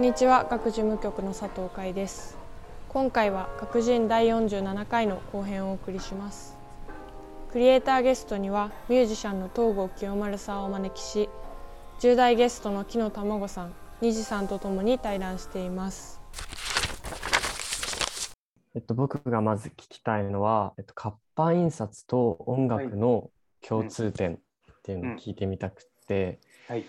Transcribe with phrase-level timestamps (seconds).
[0.00, 0.44] んにちは。
[0.44, 2.34] 学事務局の佐藤海です。
[2.88, 6.56] 今回は学人第47回の後編をお送りします。
[7.52, 11.28] クリエイターゲストにはミュージシャンの東郷清丸さんをお招きし
[11.98, 16.22] 10代ゲストの木野卵さん虹さんとともに対談しています。
[18.74, 23.28] えっと、僕がまず聞きたいのは、えっと、活版印刷と音楽の
[23.60, 24.38] 共通点っ
[24.82, 26.86] ていうのを聞いてみたくて、はい、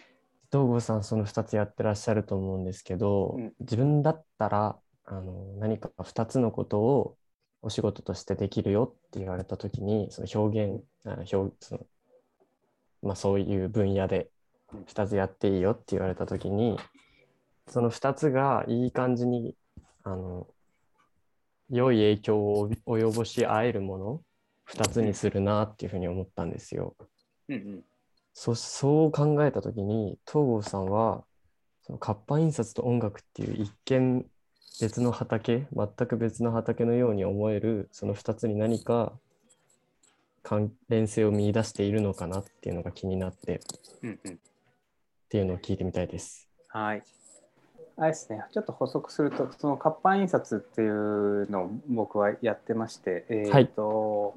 [0.52, 7.18] 東郷さんその2つやってらっしゃると思うんですけど、うん、自分だったらあの何か2つのことを
[7.62, 10.84] お仕事としてできるよって言われた時にその表現
[11.34, 11.86] 表その、
[13.02, 14.30] まあ、そういう分野で
[14.88, 16.78] 2つやっていいよって言われた時に
[17.68, 19.56] その2つがいい感じに
[20.04, 20.48] あの
[21.70, 24.22] 良い影響を及ぼし合えるもの
[24.70, 26.96] 2つにするなっていうふうに思ったんですよ。
[27.48, 27.84] うんうん
[28.34, 31.24] そそう考えた時に東郷さんは
[31.84, 34.26] その活版印刷と音楽っていう一見
[34.80, 39.14] 別の畑全く別の畑のように思えるその2つに何か
[40.44, 43.62] 関連性を見出しているのかなっていうのが気になって、
[44.02, 44.38] うんうん、っ
[45.30, 46.48] ていうのを聞いてみたいです。
[46.70, 47.04] はい。
[47.98, 54.36] あれですね、ちょっと補足すると、その活版印刷っていうのを僕はやってまして、えーと、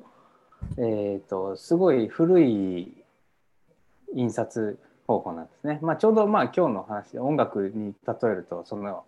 [0.77, 3.04] はい、えーと、すごい古い
[4.15, 5.79] 印刷方法なんですね。
[5.83, 9.05] まあ、ちょうどまあ今日の話で音楽に例えるとその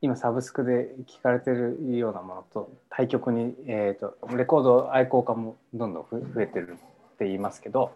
[0.00, 6.74] 今サブスクで聴かれてるようなものと対極に、えーと、レコード愛好家もどんどん増えてるっ
[7.18, 7.92] て言いますけど、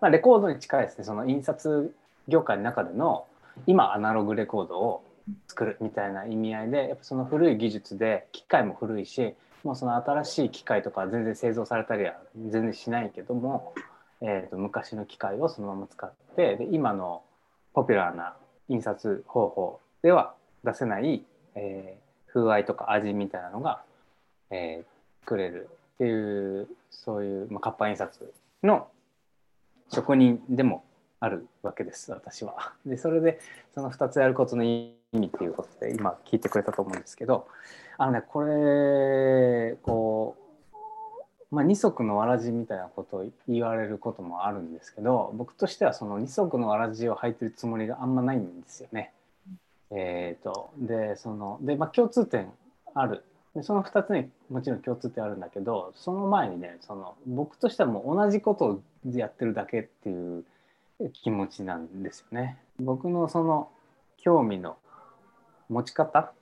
[0.00, 1.94] まあ、レコードに近いですねその印刷
[2.26, 3.26] 業界の中での
[3.68, 5.04] 今アナログレコードを
[5.46, 13.74] 作るみたいな意味合いでやっぱその古い技術で機械も古いしもうその新しい機械とか全然製造されたりは全然しないけども
[14.26, 17.22] えーと、昔の機械をそのまま使ってで今の
[17.74, 18.34] ポピュラーな
[18.68, 21.22] 印刷方法では出せない、
[21.54, 23.82] えー、風合いとか味みたいなのが、
[24.50, 28.32] えー、作れるっていうそういう、まあ、活版印刷
[28.62, 28.88] の
[29.92, 30.84] 職人でも
[31.20, 32.72] あるわけです私は。
[32.86, 33.38] でそれで
[33.74, 37.46] その2つやることの意味っていうことで今聞いてくれたと思うんですけど
[37.98, 40.43] あのねこれこう
[41.54, 49.12] まあ、二足のわらじみたいなことを言われることもあるんですけど僕としてはその二足のわらじを履いてるつもりがあんまないんですよね。
[49.90, 52.50] えーと、でそので、まあ、共通点
[52.94, 58.80] あるでその2つにもちろん共通点あるんだけどその前にねその僕としてはもう同じことを
[59.12, 60.44] やってるだけっていう
[61.12, 62.58] 気持ちなんですよね。
[62.80, 63.68] 僕のその
[64.16, 64.76] 興味の
[65.68, 66.32] 持ち方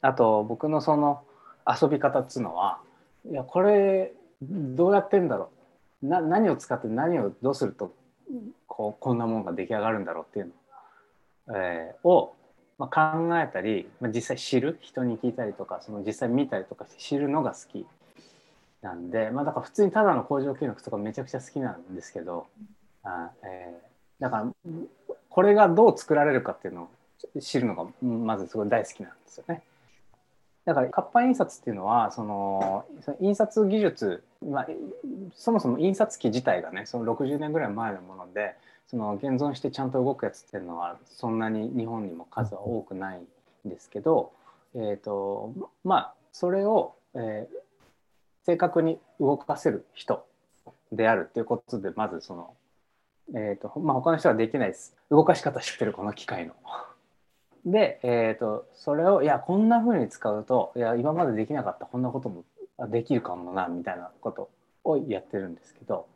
[0.00, 1.22] あと僕のその
[1.66, 2.80] 遊び方っつうのは
[3.28, 5.50] いやこれどうやってんだろ
[6.02, 6.06] う。
[6.06, 7.94] な何を使って何をどうすると
[8.66, 10.52] こうこんなものが出来上がるんだろうっていう
[11.48, 12.34] の、えー、を、
[12.78, 14.78] まあ、考えたり、まあ、実際知る？
[14.80, 17.86] 人に聞いたりとかその実際見たりとかして知るのが好き
[18.80, 22.46] なんで、まあ、だから普通にただの工場見学とかめちゃくちゃ好きなんですけど
[23.02, 24.52] あ、えー、だから
[25.28, 26.88] これがどう作られるかっていうの
[27.36, 29.62] を知るのがまずすごい大好きなんですよね。
[30.70, 32.84] だから活版印刷っていうのはその
[33.20, 34.66] 印刷技術、まあ、
[35.34, 38.54] そもそも印刷機自体がねその60年ぐらい前のもので
[38.86, 43.20] その現存してちゃんと動くやつっていうのはそんなに日本にも数は多くない
[43.66, 44.30] んですけど、
[44.76, 47.56] えーとまあそれを、えー、
[48.46, 50.24] 正確に動かせる人
[50.92, 52.54] であるっていうことでまずその、
[53.34, 55.92] えーとまあ、他の人はできないです動かし方知ってる？
[55.92, 56.54] この機械の。
[57.64, 62.44] で、えーと、それをいやこんなふうに使うといや今までできなかったこんなことも
[62.88, 64.50] できるかもなみたいなこと
[64.84, 66.06] をやってるんですけど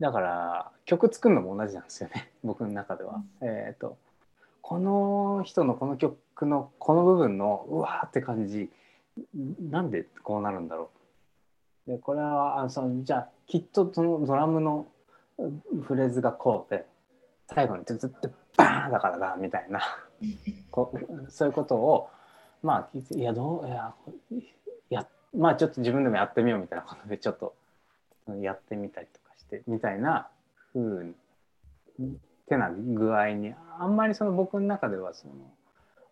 [0.00, 3.22] だから曲作るのも同じなんですよね 僕の中では。
[3.40, 3.96] えーと、
[4.60, 8.70] この人のこの曲のこの部分のうわーって感じ
[9.70, 10.90] なんでこうなるんだろ
[11.86, 11.90] う。
[11.92, 14.86] でこれはあそのじゃあきっとそのドラムの
[15.82, 16.84] フレーズがこうで
[17.46, 19.80] 最後にずっとバーンだからだみたいな
[20.70, 20.92] こ
[21.28, 22.08] そういうことを
[22.62, 23.94] まあいやどういや
[24.90, 27.54] やまあちょっと自分でもやってみようみたいなことでちょっと
[28.40, 30.28] やってみたりとかしてみたいな
[30.72, 31.14] ふう
[32.48, 35.34] てな具合にあんまりその僕の中ではその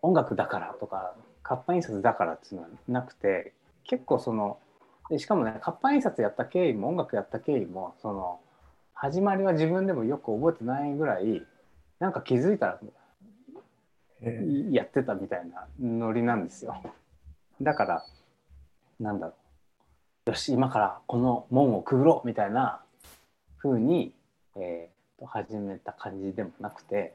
[0.03, 3.53] 音楽だからとか活版印刷だからっていうのはなくて
[3.85, 4.59] 結構その
[5.17, 8.41] しかもね活版印刷やった経緯も音楽やった経緯もその
[8.95, 11.43] 始まりは自分でもよく覚えてないぐらい
[12.01, 12.79] なんか気づいたら
[14.71, 16.81] やってたみたいなノリなんですよ。
[17.61, 18.07] だから
[19.01, 19.35] なんだろ
[20.27, 22.83] うよし今からこの門をくぐろうみたいな
[23.59, 24.15] 風に、
[24.57, 27.15] えー、と始めた感じでもなくて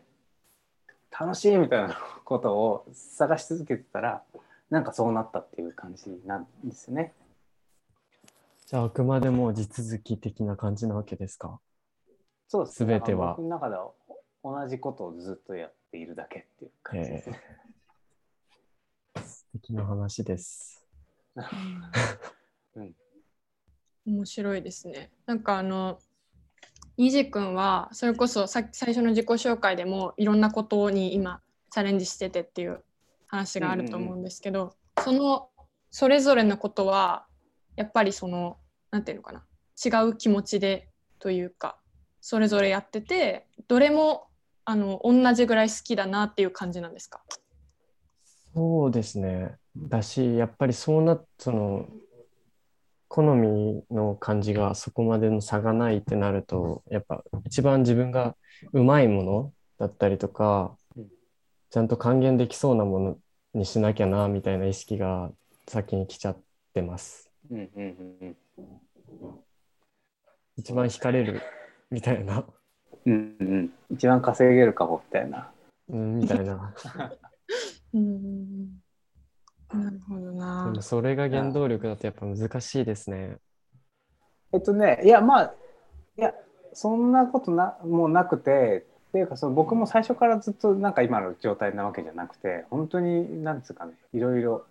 [1.17, 4.21] 楽しいみたいなことを探し続けてたら
[4.69, 7.13] なんかそうなったっていう感じなんですね。
[8.67, 11.59] じゃああくまでも地続き的な感じなわけですか？
[12.47, 13.01] そうですね。
[13.01, 13.29] ては。
[13.35, 13.89] 僕の中では
[14.43, 17.41] 同じことをずっとやっているだけっていう感じですね。
[19.25, 20.85] 素敵な話です。
[22.75, 22.95] うん、
[24.05, 25.11] 面白いですね。
[25.25, 25.99] なんかあの
[26.97, 31.41] ニジ君はそれこそさ最初の自己紹介でもいろんなことに今
[31.71, 32.83] チャレンジしててっていう
[33.27, 35.49] 話があると思うんですけど、うんうんうん、その
[35.91, 37.25] それぞれのことは
[37.75, 38.57] やっぱりその
[38.91, 39.45] 何て言うのかな
[39.83, 40.89] 違う気持ちで
[41.19, 41.77] というか
[42.21, 44.28] それぞれやっててどれも
[44.65, 47.21] あの同じぐらい好きだなっていう感じなんですか？
[48.53, 51.87] そうですねだしやっぱりそうなその
[53.07, 58.35] 好みの感じがそこまでの差がないってなるとやっぱ一番自分が
[58.73, 60.75] うまいものだったりとか
[61.71, 63.17] ちゃんと還元できそうなもの
[63.53, 65.31] にしなきゃなみたいな意識が
[65.67, 66.37] 先に来ちゃっ
[66.73, 67.31] てます。
[67.49, 67.83] うんうん
[68.21, 68.35] うん
[70.57, 71.41] 一番惹かれる
[71.89, 72.43] みたいな。
[73.09, 75.49] うんうん、一番稼げるかもみたいな。
[75.89, 76.73] うん、みたいな。
[77.93, 78.79] うん
[79.73, 80.65] なるほどな。
[80.65, 83.37] でもそれが原動力だとやっぱ難しいですね。
[84.51, 85.53] えっとね、いやまあ、
[86.17, 86.33] いや、
[86.73, 94.65] そんなことなもうなくて、っていうかその僕も最初からずっとなんか今の状態なわけじゃなくて、本当になんですかね、いろいろ、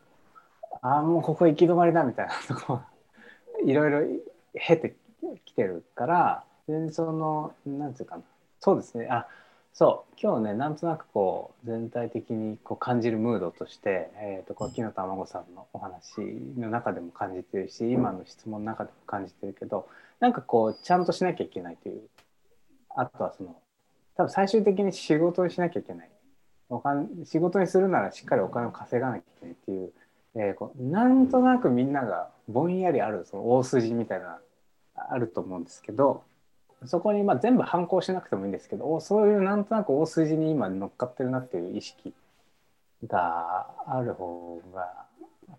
[0.82, 2.80] ああ、もうここ行き止まりだみたいなとこ、
[3.64, 4.00] いろいろ
[4.54, 4.96] 経て
[5.44, 8.22] きてるから、全然その、なんていうかな、
[8.60, 9.26] そうですね、あ
[9.72, 10.14] そう。
[10.20, 16.20] 今日ねなんとなくこう全体的にこう感じるムードとして、えーと、こう木の卵さんのお話
[16.58, 19.88] の中でも感じてるし今の質問の中でも感じてるけど
[20.18, 22.00] なんかこうちゃんとしなきゃいけないという
[22.96, 23.54] あとはその
[24.16, 26.10] 多分最終的に仕事にしなきゃいけない。
[26.70, 29.92] お金仕事にするならしっかりお金を稼がなきゃいけないっていう,、
[30.34, 34.40] えー、こうなんとなくみんながぼんやりあるその大筋みたいな
[34.94, 36.24] あると思うんですけど
[36.86, 42.12] そこにまあ全部反抗しなくてもいいんですけどそういうなんとなく大筋に今乗っかってるなっていう意識
[43.06, 45.06] がある方が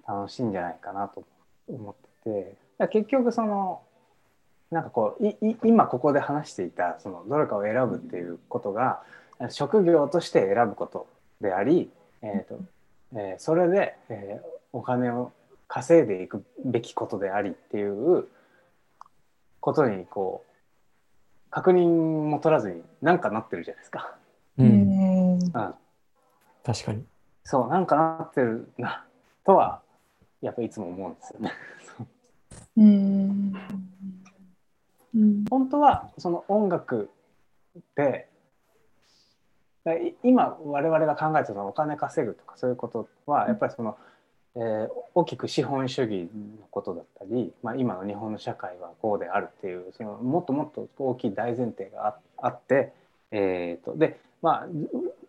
[0.07, 1.23] 楽しいんじゃないかなと
[1.67, 3.81] 思ってて結局その
[4.71, 9.01] なんかこうい今ここで話していたそのどれかを選ぶっていうことが
[9.49, 11.07] 職業として選ぶこと
[11.41, 11.89] であり、
[12.21, 12.59] えーと
[13.15, 15.31] えー、それで、えー、お金を
[15.67, 18.27] 稼いでいくべきことでありっていう
[19.59, 20.48] ことにこう
[21.49, 24.15] 確認も取らずに何かなってるじゃないですか。
[24.57, 25.33] うん。
[25.33, 25.51] うん、
[26.63, 27.05] 確かに。
[27.43, 29.05] そう、なんかなってるな、
[29.43, 29.81] とは、
[30.41, 31.51] やっぱいつも思うんですよね。
[32.77, 33.53] うん。
[35.49, 37.09] 本当は、その音楽
[37.95, 38.29] で、
[40.23, 43.97] 今我々が考えてたお金稼ぐとかそういうことはやっぱりその、
[44.55, 46.29] えー、大きく資本主義
[46.59, 52.93] のことだったり、まあ、今の日本の社会はこうであるっていうそのもっともっと大きい大前提があって、
[53.31, 54.67] えーと、でまあ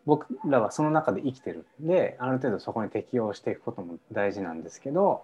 [0.07, 5.23] 僕らはその中で生きてるんである程度そこに適応していくことも大事なんですけど、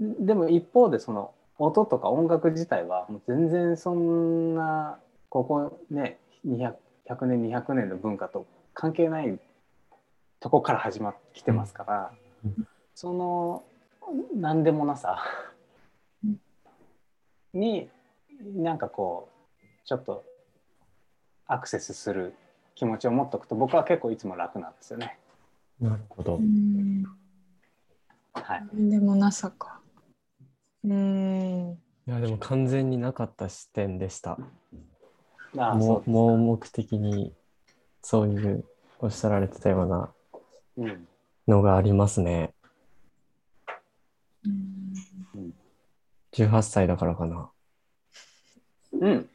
[0.00, 4.98] でも一方でその音とか音楽自体はもう全然そんな
[5.28, 6.74] ここね100
[7.26, 9.38] 年200年の文化と関係ない
[10.40, 12.10] とこから始まってきてますから。
[12.44, 12.66] うん
[12.96, 13.62] その
[14.34, 15.22] 何でもなさ
[17.52, 17.90] に
[18.40, 19.28] なんかこ
[19.62, 20.24] うちょっと
[21.46, 22.34] アクセスする
[22.74, 25.18] 気持ちを持っておくと僕は結構いつも楽なんですよね。
[25.78, 26.40] なるほど。
[28.32, 28.66] はい。
[28.72, 29.82] でもなさか。
[30.82, 31.78] うん。
[32.06, 34.38] いやでも完全になかった視点でした。
[35.58, 37.34] ああも盲目的に
[38.00, 38.64] そういう
[39.00, 40.94] おっしゃられてたような
[41.46, 42.55] のがありますね。
[46.36, 47.50] 18歳だからかな。
[48.92, 49.28] うん。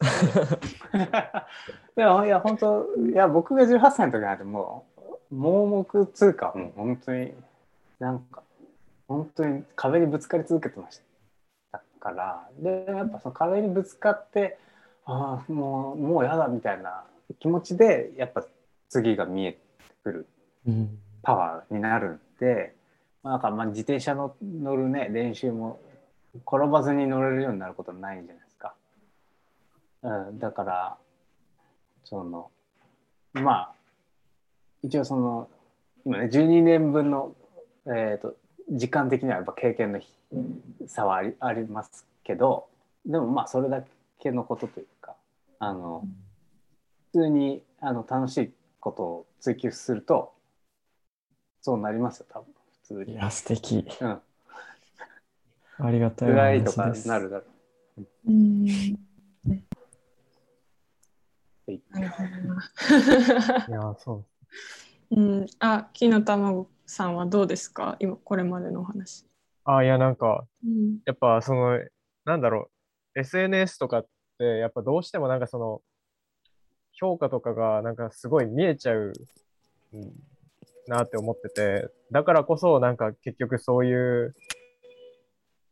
[1.96, 4.84] いや、いや、本当、いや、僕が18歳の時なんても
[5.30, 7.32] う、盲目通貨もう本当に、
[7.98, 8.42] なんか、
[9.08, 11.00] 本当に壁にぶつかり続けてまし
[11.72, 14.58] たから、で、やっぱその壁にぶつかって、
[15.06, 17.04] ああ、もう、もうやだみたいな
[17.38, 18.44] 気持ちで、やっぱ
[18.90, 19.60] 次が見えて
[20.02, 20.26] くる
[21.22, 22.74] パワーになるんで、
[23.22, 25.80] まあ、なんかまあ自転車の乗るね練習も
[26.46, 28.74] 転ばずに乗れるようになることはないじゃないですか。
[30.02, 30.96] うん、だから
[32.04, 32.50] その
[33.32, 33.74] まあ
[34.82, 35.48] 一応その
[36.04, 37.34] 今ね12年分の、
[37.86, 38.36] えーと、
[38.70, 40.00] 時間的にはやっぱ経験の
[40.86, 42.66] 差はありありますけど
[43.06, 43.82] でもまあそれだ
[44.20, 45.14] けのことというか
[45.58, 46.06] あの
[47.12, 48.50] 普通にあの楽しい
[48.80, 50.32] ことを追求すると
[51.62, 52.46] そうなりますよ多分
[52.82, 53.12] 普通に。
[53.12, 53.86] いや素敵。
[54.00, 54.20] うん。
[55.78, 57.44] ありがたいぐらいとかなるだろ
[57.98, 58.02] う。
[58.26, 58.66] うん。
[61.90, 63.66] なるほどな。
[63.68, 64.24] いやそ
[65.10, 65.16] う。
[65.16, 67.96] うん、あ、木の卵さんはどうですか？
[68.00, 69.26] 今これまでのお話。
[69.64, 71.78] あいやなんか、うん、やっぱその
[72.24, 72.70] なんだろ
[73.14, 74.06] う SNS とかっ
[74.38, 75.80] てやっぱどうしてもなんかその
[76.92, 79.12] 評価とかがなんかすごい見えちゃう、
[79.94, 80.12] うん、
[80.86, 84.34] なって思っててだからこそなんか結局そういう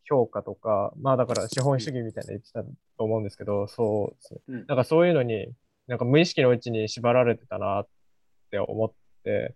[0.05, 5.47] 評価とかまあだから資本主義みたいな言ってたと思うんですけどそうですね、うん、なんかそういうのに
[5.87, 7.87] なんか無意識のうちに縛られてたなっ
[8.51, 8.91] て思っ
[9.23, 9.55] て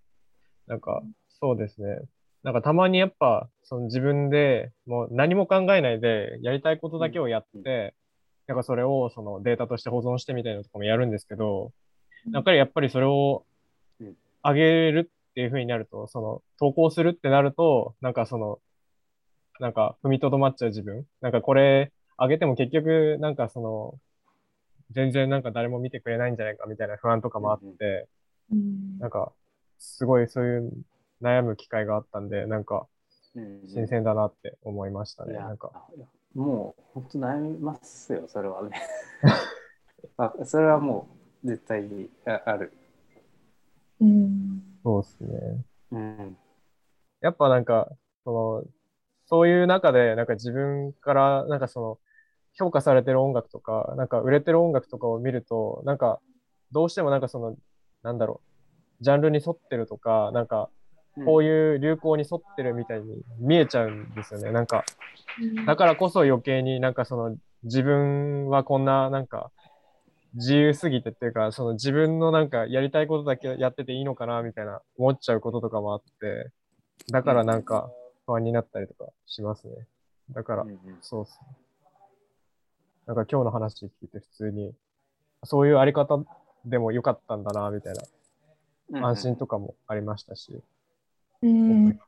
[0.68, 1.02] なんか
[1.40, 2.00] そうですね。
[2.44, 7.94] なんかたまにやっぱ、その自分でもう何も考えないでやりたいことだけをやって、
[8.48, 11.72] なんかそれをそのデータとして保存してみたいなとかもやるんですけど、
[12.32, 13.46] やっぱりやっぱりそれを
[14.44, 18.60] 上げるっていう風になると、その投稿するってなると、なんかその、
[19.60, 24.00] なんか踏みとどまっちゃう自分、なんかこれ上げても結局なんかその、
[24.92, 28.08] 全然なんか誰も見てくれないんじゃないかみたいな不安とかもあって、
[29.00, 29.32] なんか
[29.80, 30.72] すごいそういう
[31.22, 32.88] 悩む機会があったんで、なんか、
[33.68, 35.34] 新鮮だなって思いましたね。
[35.34, 35.72] なんか
[36.34, 38.80] もう、本当悩みますよ、それはね。
[40.18, 41.08] あそれはも
[41.44, 42.72] う、絶対にある。
[44.00, 45.66] うん、そうですね。
[45.92, 46.38] うん、
[47.22, 47.90] やっぱなんか、
[48.24, 48.64] その、
[49.28, 52.00] そういう中で、なんか自分から、なんかその、
[52.54, 56.20] 評価されてる音楽とか、なんか売れてる音楽とかを見ると、なんか、
[56.72, 57.56] どうしてもなんかその、
[58.04, 58.42] なんだろ
[59.00, 60.70] う、ジャンルに沿ってるとか、なんか、
[61.26, 64.52] こういう流行に沿ってるみたいに見えちゃうんですよね。
[64.52, 64.86] なんか、
[65.66, 69.52] だからこそ余計になんかその自分はこんななんか
[70.36, 76.52] 自由すぎてっていうか、その自分のなんかやりたいことだけやってていいのかなみたいな思っちゃうこととかもあって、
[77.12, 77.90] だからなんか
[78.28, 79.88] 不安になったりとかしますね。
[80.32, 80.66] だから、
[81.02, 81.58] そうっすね。
[83.08, 84.74] なんか今日の話聞いて普通に、
[85.46, 86.20] そういうあり方
[86.66, 87.94] でもよかったんだな、みたい
[88.92, 90.62] な安心とかもありましたし。
[91.42, 92.00] うん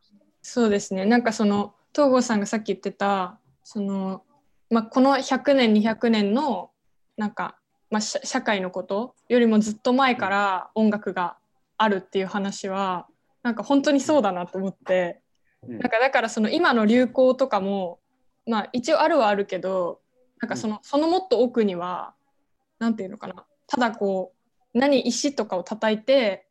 [0.41, 4.23] そうですねなんかその東郷さんがさっき言ってたその、
[4.69, 6.71] まあ、この100年200年の
[7.17, 7.59] なんか、
[7.91, 11.37] まあ、社会のことよりもずっと前から音楽が
[11.77, 13.07] あるっていう話は
[13.43, 15.21] なんか本当にそうだなと思って、
[15.67, 17.99] なんかだからその今の流行とかも、
[18.47, 19.99] まあ、一応あるはあるけど
[20.41, 22.13] なんかそのそのもっと奥には
[22.79, 23.45] 何て言うのかな。
[23.67, 24.33] ただこ
[24.73, 26.47] う何石とかを叩いて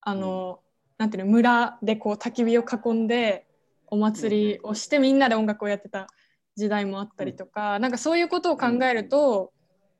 [0.00, 0.60] あの、
[0.98, 3.46] なんていうの村でこう焚き火を囲んで
[3.86, 6.08] お祭りをしてみんなで音楽をやってた
[6.56, 9.52] 時代もあったりとか、なんかそういうことを考えると、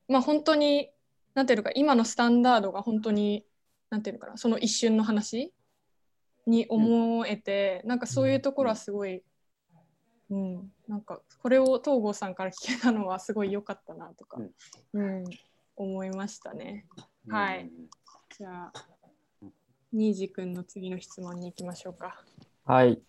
[0.09, 0.91] まあ本当に
[1.35, 3.45] なんていうのか今のスタンダードが本当に
[3.91, 5.53] なんていうのかなその一瞬の話
[6.47, 9.23] に思えて、なんかそういうところはすごい、
[10.31, 14.41] うん、なんかこれを東郷さんから聞けたのはすごい良かったなとか、
[14.93, 15.25] うん、
[15.77, 16.87] 思いましたね。
[17.29, 17.71] はい。
[18.37, 18.73] じゃあ
[19.93, 22.25] 新次君の次の質問に行きましょうか。
[22.65, 23.01] はい。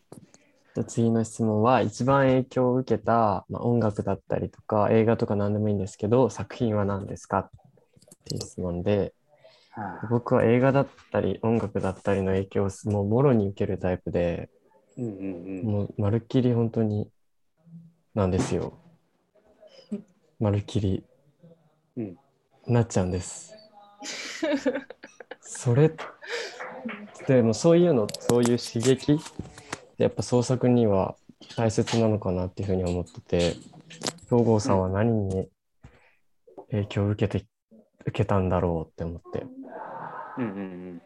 [0.76, 7.50] じゃ次の質問は一番影響を受けた、まあ、音楽だったりとか映画とか何でもいいんですけど作品は何ですかっ
[8.26, 9.14] ていう質問で、
[10.10, 14.50] 僕は映画だったり音楽だったりの影響をもうもろに受けるタイプで、
[14.98, 17.10] うんうんうん、もうまるっきり本当に
[18.14, 18.78] なんですよ。
[20.40, 21.04] まるっきり、
[21.98, 22.18] うん、
[22.68, 23.56] なっちゃうんです。
[25.42, 25.92] それ
[27.28, 29.18] でもそういうのそういう刺激
[29.98, 31.16] やっぱ創作には
[31.56, 33.56] 大切なのかなっていうふうに思ってて
[34.26, 35.48] 東郷さんは何に
[36.72, 37.46] 影響を受けて
[38.06, 39.46] 受けたんだろうって思って。
[40.38, 41.02] うんうんうん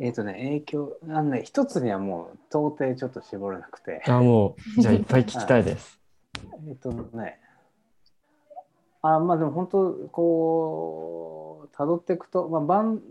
[0.00, 4.00] えっ、ー、とね、影響、あのね、一つにはもう到底ちょっと絞れなくて。
[4.06, 5.98] あ、もう、じゃあいっぱい聞きたいです。
[6.68, 7.40] えっとね、
[9.02, 13.02] あ、まあでも本当、こう、たどっていくと、まあ、バン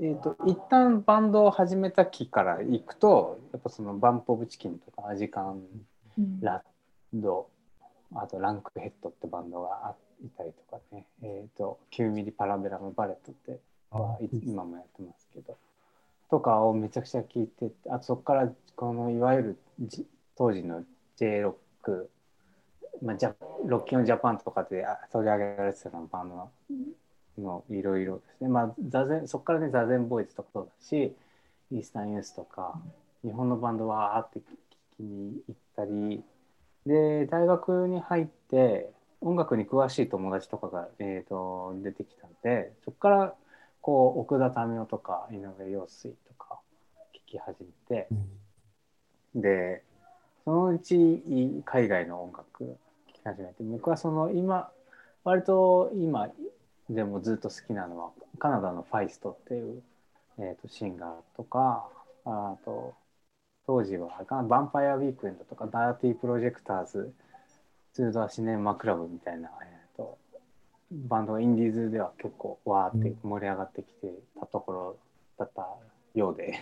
[0.00, 5.60] えーと、一旦バンドを始めた期からいくとやっぱそのバンプ・オブ・チキンとかアジカン、
[6.18, 6.68] うん、ラッ
[7.12, 7.48] ド
[8.14, 13.58] あとランクヘッドってバンドがいたりとかね、えーと、9ミリパラベラム・バレットって
[13.90, 15.56] は今もやってますけど。
[16.30, 19.58] とかをめちゃくちゃ聴いてあとそこからこのいわゆる
[20.36, 20.84] 当時の
[21.16, 21.50] J ロ
[21.82, 22.10] ック、
[23.02, 23.34] まあ、ジャ
[23.66, 26.50] ロッキン・ジャパンとかで取り上げられてたバンド
[27.42, 31.16] のいろいろですね、まあ、座禅そこからね座禅ボーイズとかそうだし
[31.72, 32.78] イースタンユースとか
[33.24, 34.42] 日本のバンドはあって聞
[34.98, 36.22] きに行ったり。
[36.86, 43.34] で大学に入って音楽に詳しい友達とかが、えーと、出てきたんでそこから
[43.80, 46.60] こう奥田民生とか井上陽水とか
[47.14, 48.08] 聴き始めて、
[49.34, 49.82] うん、で
[50.44, 51.22] そのうち
[51.64, 52.76] 海外の音楽聴
[53.12, 54.70] き始めて僕はその今
[55.24, 56.28] 割と今
[56.88, 59.82] でもずっと好きなのはカナダのファイストっていう、
[60.38, 61.88] えーと、シンガーとか
[62.24, 62.94] あと
[63.66, 67.12] 当時はヴァンパイアウィークエンドとかダーティープロジェクターズ
[67.98, 70.18] ツードアシネマクラブみたいな、えーと、
[70.92, 74.96] バンドがインディーズでは結構わーって盛り上がってきてたところ
[75.36, 75.66] だった
[76.14, 76.54] ようで。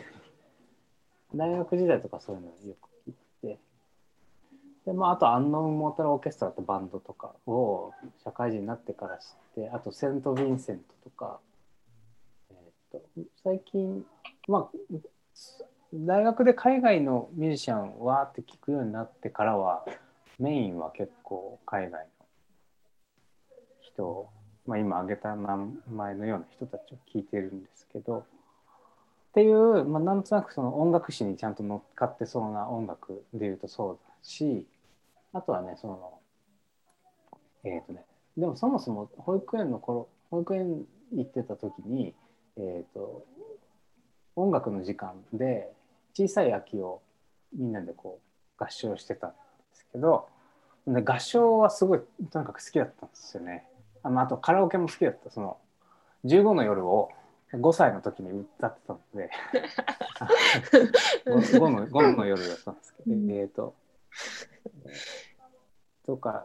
[1.36, 2.88] 大学時代とかそういうのよく
[4.86, 7.92] で、まあ、あと、アンノウン・モータル・オーケストラってバンドとかを
[8.24, 9.26] 社会人になってから知っ
[9.56, 11.40] て、あと、セント・ヴィンセントとか、
[12.50, 13.08] えー、っと
[13.42, 14.06] 最近、
[14.48, 14.96] まあ、
[15.92, 19.84] 大学で海外のミュージシャンわーって聞くようになってからは、
[20.38, 22.26] メインは結構海外の
[23.80, 24.28] 人、
[24.66, 34.66] まあ、今挙げた名前のような人たちを聞いてるんですけど、っていう、まあ、なんとなくその音楽史にちゃんと乗っかってそうな音楽でいうとそうだし、
[35.32, 36.18] あとはね、その、
[37.64, 38.04] えっ、ー、とね、
[38.36, 42.14] でもそもそも保育園の頃、保育園行ってた時に、
[42.56, 43.26] えっ、ー、と、
[44.36, 45.72] 音楽の時間で
[46.14, 47.02] 小さい秋を
[47.54, 48.20] みんなでこ
[48.58, 49.34] う合唱してたん
[49.96, 50.28] けど、
[50.86, 52.00] で合唱はすごい
[52.30, 53.64] とにかく好きだったんですよね。
[54.02, 55.30] ああとカラオケも好きだった。
[55.30, 55.56] その
[56.24, 57.10] 15の夜を
[57.52, 59.30] 5歳の時に歌ってたので
[61.26, 63.74] 5, の ,5 の夜だったんですけど、えっ、ー、と
[66.04, 66.44] とか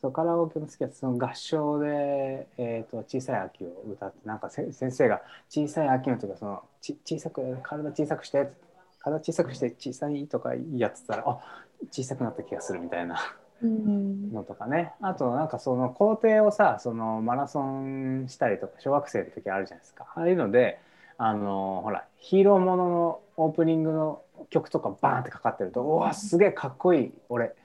[0.00, 8.48] そうカラオケも好きだその合唱で、えーと、小さい秋を歌ってなんか先生が小さい秋の時はそのち小さく体小さくして
[9.00, 11.40] 体小さくして小さいとかやってたらあ
[11.90, 13.36] 小さくなった気がするみたいな。
[13.60, 20.06] のとかね、あとなんかその工程をさそのマラソンしたりとか小学生の時あるじゃないですか。
[20.14, 20.78] ああいうので
[21.16, 27.56] あのほらヒーローもののオープニングの曲とかバーンってかかってると「おわすげえかっこいい俺。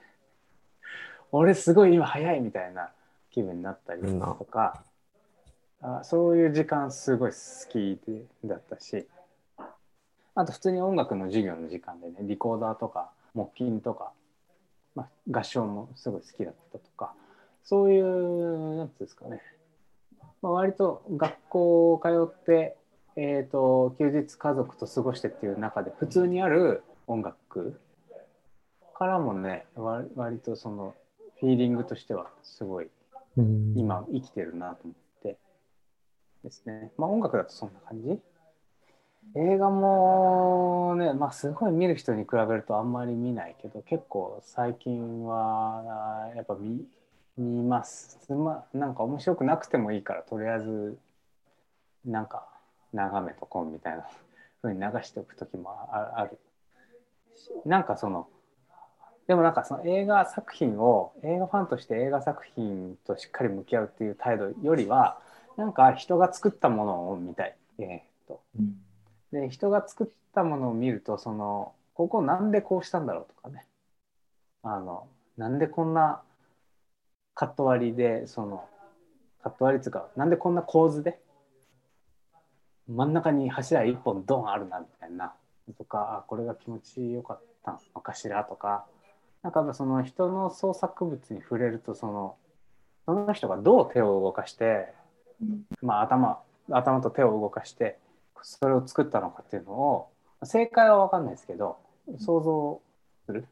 [1.30, 2.90] 俺すごい今早い」みたいな
[3.30, 4.82] 気分になったりとか、
[5.80, 7.36] あそういう時間すごい好
[7.70, 9.06] きでだったし。
[10.36, 14.12] あと普通に音楽の授業の時間でねリコーダーとか木琴とか、
[14.94, 17.14] まあ、合唱もすごい好きだったとか
[17.62, 19.40] そういう何ていうんですかね、
[20.40, 22.08] まあ、割と学校通
[22.40, 22.76] って
[23.16, 27.80] えーと、休日家族と過ごしてっていう中で普通にある音楽
[28.96, 30.94] からもね割とその
[31.38, 32.88] フィーリングとしてはすごい
[33.76, 35.38] 今生きてるなと思って
[36.42, 36.90] ですね。
[36.96, 38.18] まあ音楽だとそんな感じ
[39.36, 46.86] 映画もね、まあ、すごい見る人に比べるとあんまり見ないけど結構最近はやっぱ見
[47.36, 48.32] 見ます。
[48.32, 50.98] まなんか面白くなくてもいいからとりあえず
[52.04, 52.46] なんか
[52.92, 54.06] 眺めとこうみたいな
[54.62, 56.38] ふうに流しておく時もある。
[57.64, 58.28] なんかその
[59.26, 65.18] でもなんかその映画作品を映画ファンとして映画作品としっかり向き合うっていう態度よりは
[65.56, 68.40] なんか人が作ったものを見たい、えー、っと。
[69.34, 73.66] で人が作ったものを見るとそのここなんでこうしたんだろうとかね。
[74.62, 76.22] あのなんでこんな
[77.34, 78.64] カット割りでその
[79.42, 81.20] カット割りっていうかなんでこんな構図で
[82.88, 85.34] 真ん中に柱一本ドンあるなみたいな
[85.76, 88.86] とかあこれが気持ちよかったのかしらとか
[89.42, 92.36] なんかその人の創作物に触れるとその
[93.04, 94.86] その人がどう手を動かして、
[95.82, 97.98] まあ、頭頭と手を動かして
[98.44, 100.08] それを作ったのかっていうのを
[100.44, 101.78] 正解は分かんないですけど
[102.18, 102.80] 想像
[103.26, 103.46] する？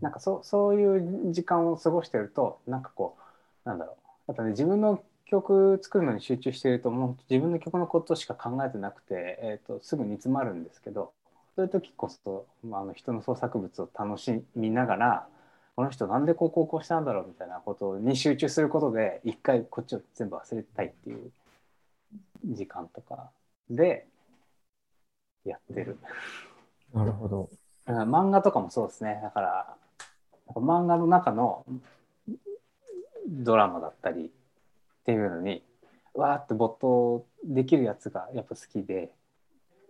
[0.00, 3.16] なんかそそういう時間を過ごしてるとなんかこ
[3.64, 3.96] うなんだろう。
[4.28, 11.12] やっぱね自分の曲作るのに集中しているともう自分の曲のことしか考えてなくて、えーと、すぐ煮詰まるんですけど
[11.56, 15.26] そういう時こそ、まあ、あの人の創作物を楽しみながら
[15.74, 21.32] この人なんでこう高校したんだろうみたいなことに集中することで一回こっちを全部忘れたいっていう
[22.44, 23.30] 時間とか
[23.70, 24.06] で
[25.44, 25.98] やってる。
[26.92, 27.50] なるほど。
[27.86, 29.20] 漫画とかもそうですね。
[29.22, 29.76] だから
[30.54, 31.64] 漫画の中の
[33.28, 34.28] ドラマだったりっ
[35.04, 35.62] ていうのに
[36.14, 39.12] わーって没頭できるやつがやっぱ好きで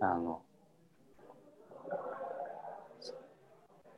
[0.00, 0.42] あの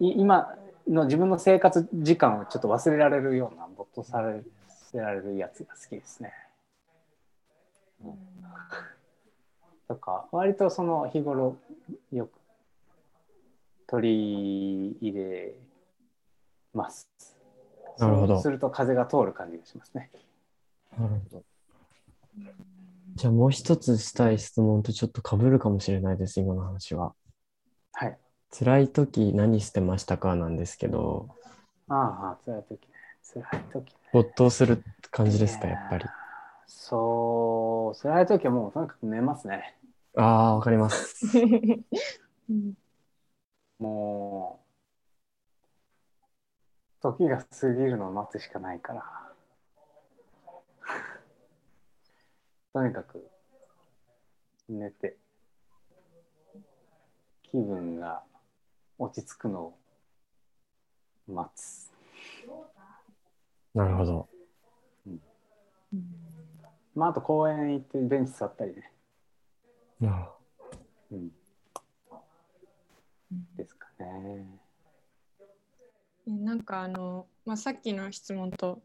[0.00, 0.54] 今
[0.86, 4.22] の自分の生活時間をちょっと忘れられるような没頭さ
[4.90, 6.32] せられるやつが好きですね。
[8.04, 8.14] うん、
[9.88, 11.56] とか割とその日頃
[12.12, 12.38] よく
[13.86, 15.54] 取り入れ
[16.74, 17.08] ます。
[17.98, 18.40] なるほど。
[18.40, 20.10] すると風が通る感じがしますね。
[20.96, 21.42] なるほど。
[23.16, 27.14] じゃあもう一つしたい質問とちょっとかぶるかもしれないです、今の話は。
[27.92, 28.18] はい。
[28.56, 31.28] 辛い時何してましたかなんですけど。
[31.88, 32.88] ああ、辛い時ね。
[33.22, 33.98] 辛い時、ね。
[34.12, 36.04] 没頭する感じですか、やっぱり。
[36.66, 39.77] そう、辛い時はもうとにかく寝ますね。
[40.20, 41.24] ああ、わかります。
[43.78, 44.60] も
[46.98, 49.32] う、時が過ぎるのを待つしかないから。
[52.74, 53.30] とにかく
[54.68, 55.16] 寝て
[57.44, 58.24] 気分が
[58.98, 59.78] 落ち着くのを
[61.28, 61.92] 待つ。
[63.72, 64.28] なるほど。
[65.06, 65.20] うん、
[66.96, 68.97] まあ、あと公園行ってベンチ座ったりね。
[70.04, 70.30] あ
[71.10, 71.30] うん。
[73.56, 74.46] ですかね。
[76.26, 78.82] なんかあの、まあ、さっきの質問と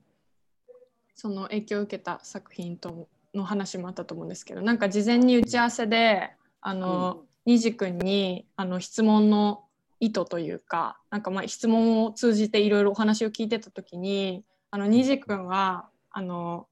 [1.16, 9.66] その影響を受けた作品との話もあったと思うんですけどなんか事前に打ち合わせであの、うん、く君にあの質問の
[10.00, 16.68] 意図というかなんかまあ質問を通じていろいろお話を聞いてた時にあの虹君はあの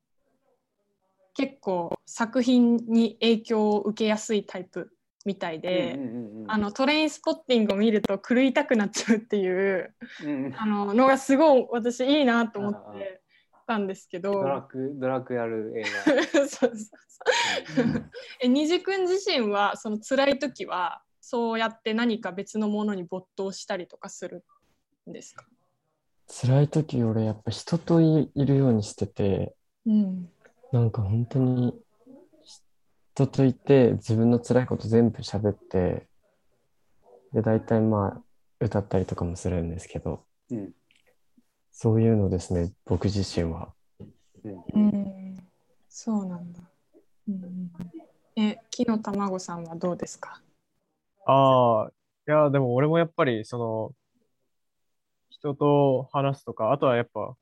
[1.34, 4.92] 結構作品に影響を受けやすいタイプ
[5.26, 6.00] みたいで、
[6.48, 13.22] あのトレインスポッティングを見ると狂いたくなっちゃうっていう、うん、あののがすごい私いいなと思って
[13.68, 14.34] たんですけど。
[14.34, 16.24] ドラクドラクやる映画。
[16.28, 18.10] そうそうそう。
[18.42, 24.44] え虹くん自身はその辛い時はそうやって何か別のものに没頭したりとかする
[25.10, 25.46] んですか？
[26.28, 29.54] 辛い時俺やっぱ人といるようにしてて、
[29.86, 30.30] うん、
[30.72, 31.74] なんか本当に
[33.14, 36.08] 人といて自分の辛いこと全部喋って
[37.34, 38.22] で大体まあ
[38.60, 40.72] 歌ったりとかもするんですけど、うん、
[41.72, 43.74] そういうのですね僕自身は。
[44.44, 45.38] うん、
[45.90, 46.62] そうなんだ。
[47.28, 47.72] うん、
[48.36, 50.42] え木の卵さんはどうですか？
[51.26, 51.92] ああ
[52.28, 53.92] いやでも俺もやっぱりその
[55.30, 57.36] 人と話すとかあとはやっぱ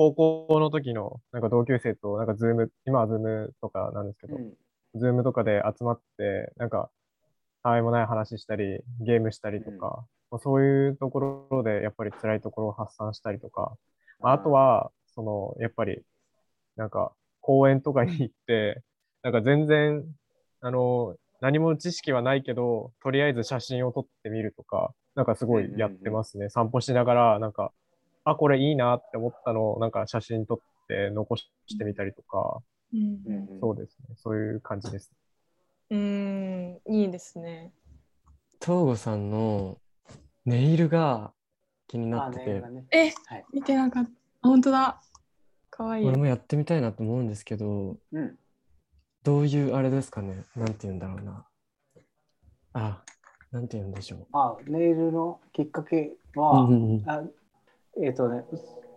[0.00, 4.54] 高校の時のなんか同級生となんかズーム今はズームとかなんですけど、うん。
[4.94, 6.90] ズームとかで集まって、なんか、
[7.62, 13.76] たわいもない話したり、ゲームしたりとか、うん、そういうところでやっぱり辛いところを発散したりとか、
[14.22, 16.00] あとは、その、やっぱり、
[16.76, 18.80] なんか、公園とかに行って、
[19.22, 20.02] なんか全然、
[20.62, 26.48] あの、何も知識はないけど、とりあえず写真を撮ってみるとか、なんかすごいやってますね。
[26.48, 27.72] 散歩しながら、なんか、
[28.24, 32.60] あ、これいいなって思ったのを、なんか写真撮って残してみたりとか、
[32.92, 34.14] うん、そうですね。
[34.16, 35.12] そういう感じです。
[35.90, 37.72] うん、いいですね。
[38.60, 39.78] 東郷さんの
[40.44, 41.32] ネイルが
[41.88, 42.60] 気になってて。
[42.60, 44.10] ね、え、はい、見てなかった。
[44.42, 45.00] 本当だ。
[45.70, 46.06] かわいい。
[46.06, 48.38] 俺もやってみたいなと思うんですけど、うん、
[49.22, 50.44] どういうあれですかね。
[50.56, 51.46] なんて言うんだろうな。
[52.72, 53.02] あ、
[53.50, 54.26] なんて言うんでしょう。
[54.32, 56.68] あ、ネイルのきっかけは、
[57.06, 57.22] あ
[57.96, 58.44] えっ、ー、とね、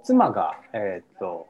[0.03, 1.47] 妻が、えっ、ー、と、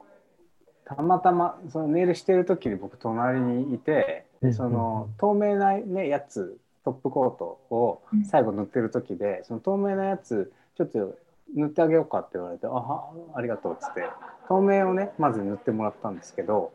[0.84, 11.16] たまたまそのネイルしてる時に僕隣にいてその透明な、ね、やつトップコートを最後塗ってる時で、その透明なやつちょっと
[11.54, 14.04] 塗ってあげようかって言われて「あありがとう」っつって
[14.48, 16.72] 透明をねまず塗ってもらったんですけど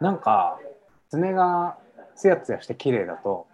[0.00, 0.58] なんか
[1.10, 1.76] 爪が
[2.16, 3.46] ツヤツヤして綺麗だと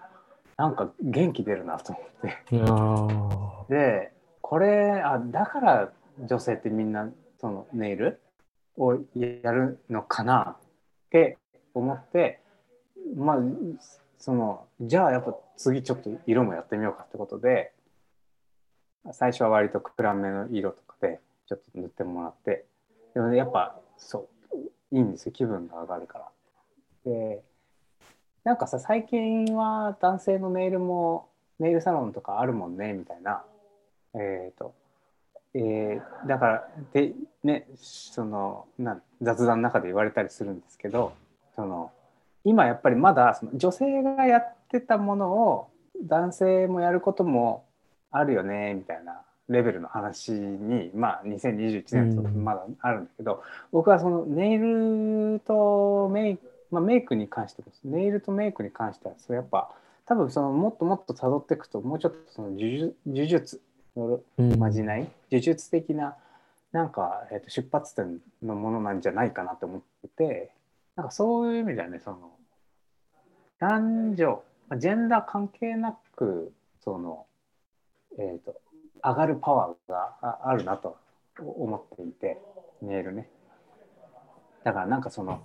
[0.57, 3.75] なんか元気出るなと思って。
[3.75, 5.93] でこれあだから
[6.27, 8.21] 女性ってみんなそのネイル
[8.77, 10.57] をやるのかなっ
[11.11, 11.39] て
[11.75, 12.41] 思って
[13.17, 13.37] まあ
[14.19, 17.73] そのじゃあやっぱ次ちょっと色もやってみようかってことで
[19.13, 22.67] 最初は割と暗めの色とかでちょっと塗ってもらって
[23.15, 26.29] でもねやっぱそういいんですよ気分が上がるから。
[27.05, 27.43] で
[28.45, 31.29] なんかさ最近は男性のネイルも
[31.59, 33.45] ネイルサロンとかあるもんねみたいな
[34.15, 34.75] えっ、ー、と
[35.55, 41.13] えー、だからでねそのな雑談の中で言われたりするんですけど
[41.57, 41.91] その
[42.45, 45.69] 今やっぱりまだその女性がやってたものを
[46.03, 47.65] 男性もやることも
[48.11, 53.39] あるよねみたいなレベルの話にまあ2021年とまだあるんだけど、うん、
[53.73, 59.71] 僕はそのネイルとメイク、まあ、メイクに関してもネイルとメイクに関してはそれやっぱ
[60.07, 63.61] 多分そのもっともっと辿っていくともうちょっとその呪術
[63.97, 64.21] の
[64.57, 66.17] まじない、呪術的な
[66.73, 70.51] なんか、えー、と出発点のものなんじゃないかなと思ってて
[70.97, 72.31] なんかそういう意味ではねその
[73.59, 74.43] 男女
[74.79, 76.53] ジェンダー関係なく
[76.85, 77.27] その、
[78.19, 78.55] えーと、
[79.03, 80.97] 上がるパワーがあるなと
[81.39, 82.39] 思っていて
[82.81, 83.29] ネイルね。
[84.65, 85.43] だからなんかその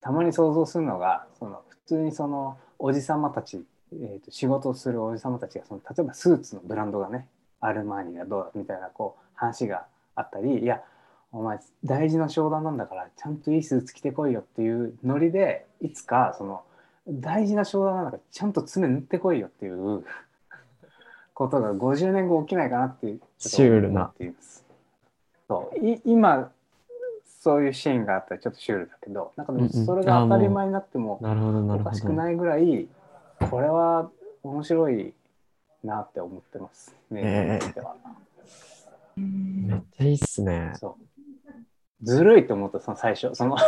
[0.00, 7.26] たまに想像するのがその普通にそのおじさまたち、えーと、仕事をするおじさまたちがその例えばスーツのブランドがね
[7.60, 10.82] アルマーニがどうだみたいなこう話があったりいや
[11.32, 16.62] お前大事な商談なんだからちゃんといいスーツ着てこいよっていうノリでいつかその
[17.08, 20.04] 大事な商談なんだからちゃんと爪塗ってこいよっていう
[21.34, 24.12] ことが50年後起きないかなってシュールな。
[25.46, 26.50] そうい今
[27.40, 32.88] そういうシーンがあったらちょっとシュールだけどなんかそれが当たり前になってもおかしくないぐらい
[33.50, 34.10] これは
[34.42, 35.14] 面白い
[35.84, 37.22] なって思ってますね。
[37.24, 40.72] えー、めっちゃいいっすね。
[42.02, 43.34] ずるいと思ったその最初。
[43.34, 43.56] その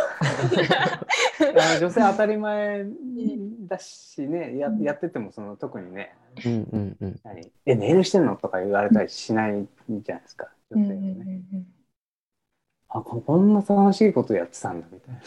[1.79, 2.85] 女性当たり前
[3.67, 7.51] だしねややっててもその特にね、うんうんうん、何？
[7.65, 8.37] えネイルしてんの？
[8.37, 10.49] とか言われたりしないじゃないですか。
[10.71, 11.07] 女性はね。
[11.07, 11.67] うんうんうん。
[12.93, 15.21] あこんな楽しいことやってたんだみたいな。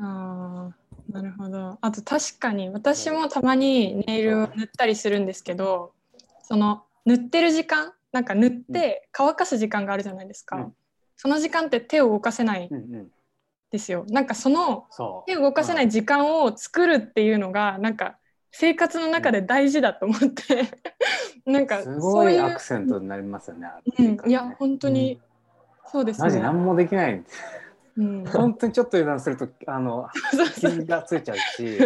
[0.68, 0.70] あ
[1.08, 1.78] なるほど。
[1.80, 5.92] あと確かに私もたまにネイルを塗ったりするんですけど
[6.42, 10.56] その塗ってる時間なんか塗って乾かす時間があるじゃないですか。
[10.56, 10.74] うん、
[11.16, 12.70] その時間って手を動かせない
[13.70, 14.04] ですよ。
[14.08, 14.86] なんかその
[15.26, 18.18] 手を動かせない時間を作るっていうのがなんか
[18.50, 20.64] 生活の中で大事だと思って
[21.44, 23.68] なんかすごいアクセントになりますよね。
[23.98, 25.20] うん、いや本当に、
[25.86, 26.26] そうですね。
[26.26, 27.24] マジ何もできない。
[27.98, 30.08] うん、本当にちょっと油断するとあの
[30.54, 31.78] 傷がついちゃうし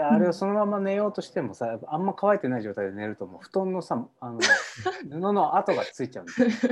[0.00, 4.40] あれをそのまま寝ようとしてもさあんま乾いてない状態で寝るともう布団のさあの
[5.10, 6.26] 布の跡がついちゃうん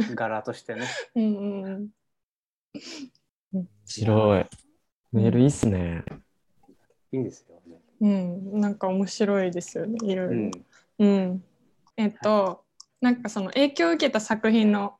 [0.08, 0.86] で柄としてね。
[1.14, 1.88] うんうん
[3.84, 4.46] 白い。
[5.12, 6.02] メールいいっすね。
[7.12, 7.78] いいですよね。
[8.00, 10.50] うん、なんか面白いですよねいろいろ。
[10.98, 11.44] うん、うん。
[11.96, 12.64] えっと
[13.00, 14.96] なんかその影響を受けた作品の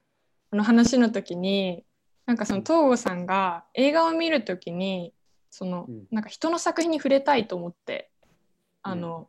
[0.51, 1.85] あの話の時に
[2.27, 5.13] なんかその東郷さんが映画を見る時に
[5.51, 8.11] そのなんか人の作品に触れたいと思って
[8.83, 9.29] あの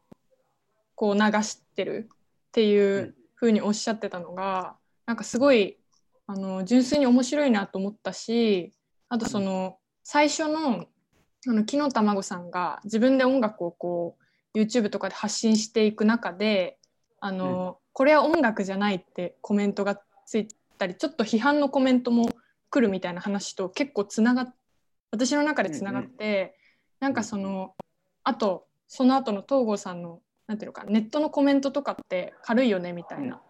[0.96, 2.18] こう流してるっ
[2.52, 5.78] ていうふうにおっしゃってたのがなんかすごい
[6.28, 8.72] あの純粋に面白いなと思ったし
[9.10, 10.88] あとその最初の
[11.48, 14.18] あの木の卵さんが自分で音楽をこ
[14.54, 16.80] う YouTube とかで発信していく中で
[17.20, 20.48] あの、うん、これは音楽じゃないってコメントがつい
[20.80, 22.30] たりちょっと批判のコメントも
[22.76, 24.56] 来るみたいな話と結構つながっ
[25.12, 26.56] 私の中でつながって、
[27.00, 27.14] うんうん、なん。
[27.14, 27.74] かその
[28.26, 33.42] あとその後の東郷さんのなんていうのかネットのコメントとかって軽いよねみたいな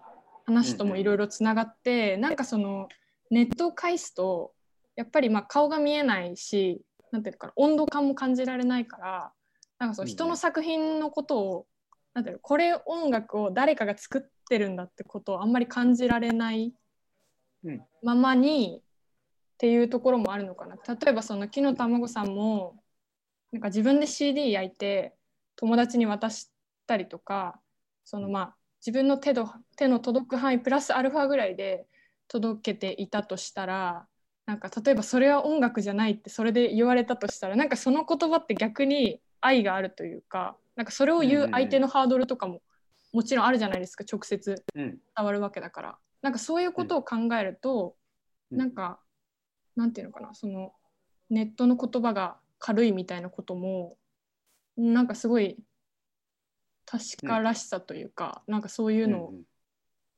[0.45, 2.87] 話ともいろいろつながって、うんうん、なんかその
[3.31, 4.53] ネットを介すと
[4.95, 9.31] やっぱりまあ顔が見えないしなんていうか温度感も感じられないから
[9.79, 11.65] なんかその人の作品のことを
[12.13, 16.73] なんていうのこれ音楽を誰かが作ってるんだってことをあんまり感じられない
[18.03, 18.81] ままに、
[19.55, 20.75] っていうところもあるのかな。
[20.75, 22.83] 例えばその木の卵さんも
[23.51, 25.15] なんか自分で CD 焼いて
[25.55, 26.51] 友達に渡し
[26.87, 27.59] たりとか
[28.03, 31.85] そのまあ自分の手の手の届く範囲プラスアルファぐらいで
[32.27, 34.07] 届けていたとしたら
[34.45, 42.61] なんか例えばそれは音楽じゃないってそれで言われたとしたらなんかその言葉って逆に愛があるというかなんかそれを言う相手のハードルとかも
[43.15, 47.95] もちろんあるじゃないですか直接伝わるわけだから、なんかそういうことを考えると、
[48.51, 48.99] なんか
[49.75, 50.73] なんていうのかなその
[51.29, 53.97] ネットの言葉が軽いみたいなことも
[54.77, 55.57] なんかすごい
[56.85, 59.33] 確からしさというか、うん、なんかそういうのを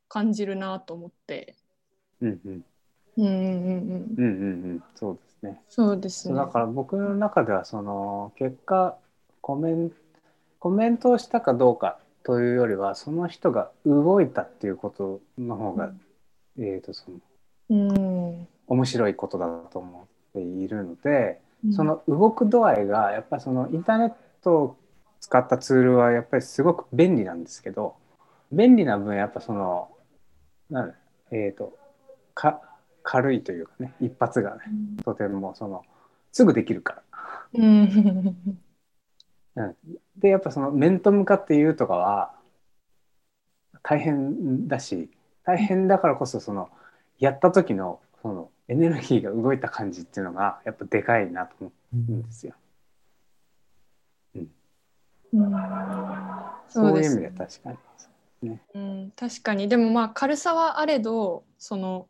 [0.09, 1.55] 感じるなと思って。
[2.21, 2.65] うんうん。
[3.17, 4.63] うんうんうんうん。
[4.65, 5.61] うんそうですね。
[5.69, 6.35] そうですね。
[6.35, 8.97] だから僕の中ではその結果
[9.41, 9.91] コメン
[10.59, 15.91] コメントをしたかどうかというよりはその人が動いたっていうことの方が、
[16.57, 17.17] うん、えっ、ー、とその、
[17.69, 24.77] うん、面白いことだと思っているので、うん、その動く度合いがやっぱりそのインターネットを
[25.19, 27.95] 使ったツールはやっぱりすごく便利なんですけど
[28.51, 29.89] 便利な分やっぱその
[30.69, 30.93] なん
[31.31, 31.77] えっ、ー、と
[32.33, 32.61] か
[33.03, 34.61] 軽いというかね一発がね、
[35.03, 35.83] とてもその
[36.31, 37.03] すぐできるから。
[37.53, 38.35] うん。
[40.17, 42.33] でやっぱその面と向かって言うとかは
[43.81, 45.09] 大変だし
[45.43, 46.69] 大変だからこそその
[47.17, 52.53] やった時のそのエネルギーが動いた感じっていうのがやっぱでかいなと思うんですよ。
[54.35, 54.49] うん、
[55.33, 55.53] うん、
[56.67, 57.77] そういう意味で確か
[58.41, 59.69] に、ね、うん、確かに。
[59.69, 62.07] でもまあ軽さはあれどその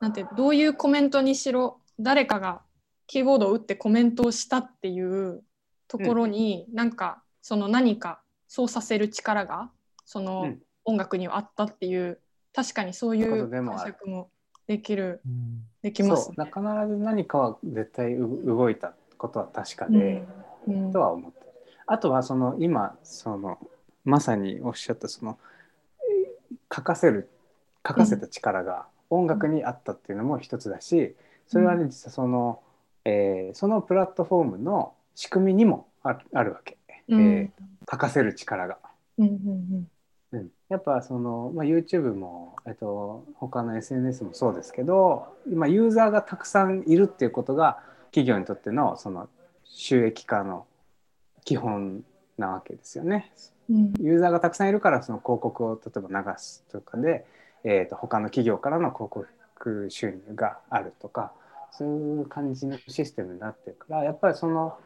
[0.00, 2.62] なんてどういうコメントにしろ誰かが
[3.08, 5.42] キーボードを打ってコメントをしたっていう
[5.88, 9.70] ところに、うん、なんかその何かそうさせる力が
[10.04, 12.20] その音楽にはあったっていう
[12.54, 14.30] 確かにそういう解釈も
[14.66, 20.24] できる、うん、できます、ね、必ず何かは絶対動いたことは確かで、
[20.66, 21.38] うん、とは思って
[21.86, 23.58] あとはその今その
[24.04, 25.38] まさにおっしゃったその
[26.74, 27.28] 書かせる
[27.86, 31.14] 書かせた力が音楽にあったっていうのも一つだし
[31.46, 32.60] それはね実はその、
[33.04, 36.76] えー、そのプラットフォームの仕組みにもああるわけ、
[37.08, 38.78] うん、えー、書かせる力が。
[39.18, 39.36] うんうんう
[39.78, 39.88] ん、
[40.68, 49.28] やっぱその、まあ、YouTube も、えっと、他の SNS もそうですけど今ユーザーがたくさんいるっていうことが企業にとってのその
[49.64, 50.66] 収益化の
[51.44, 52.02] 基本
[52.38, 53.32] なわけですよね。
[53.70, 57.24] うん、ユーザーがたくさんいるからその広告を例えば流すとかで、
[57.64, 61.32] えーと、他の企業からの広告収入があるとか
[61.78, 64.76] そういう感じのシステムになってるからやっぱりその、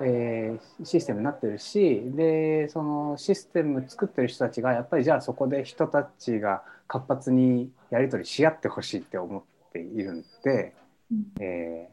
[0.00, 10.74] うん、えー、システムになってるしでそのシステム作ってる人たちがやっぱりじゃあそこで人たちが活発にやり取りし合ってほしいって思っているんで、
[11.10, 11.90] うん、え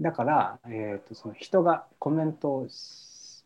[0.00, 3.44] ー、だから、えーと、その人がコメントをし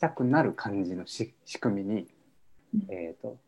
[0.00, 2.06] たくなる感じの仕組みに、
[2.90, 3.38] えーと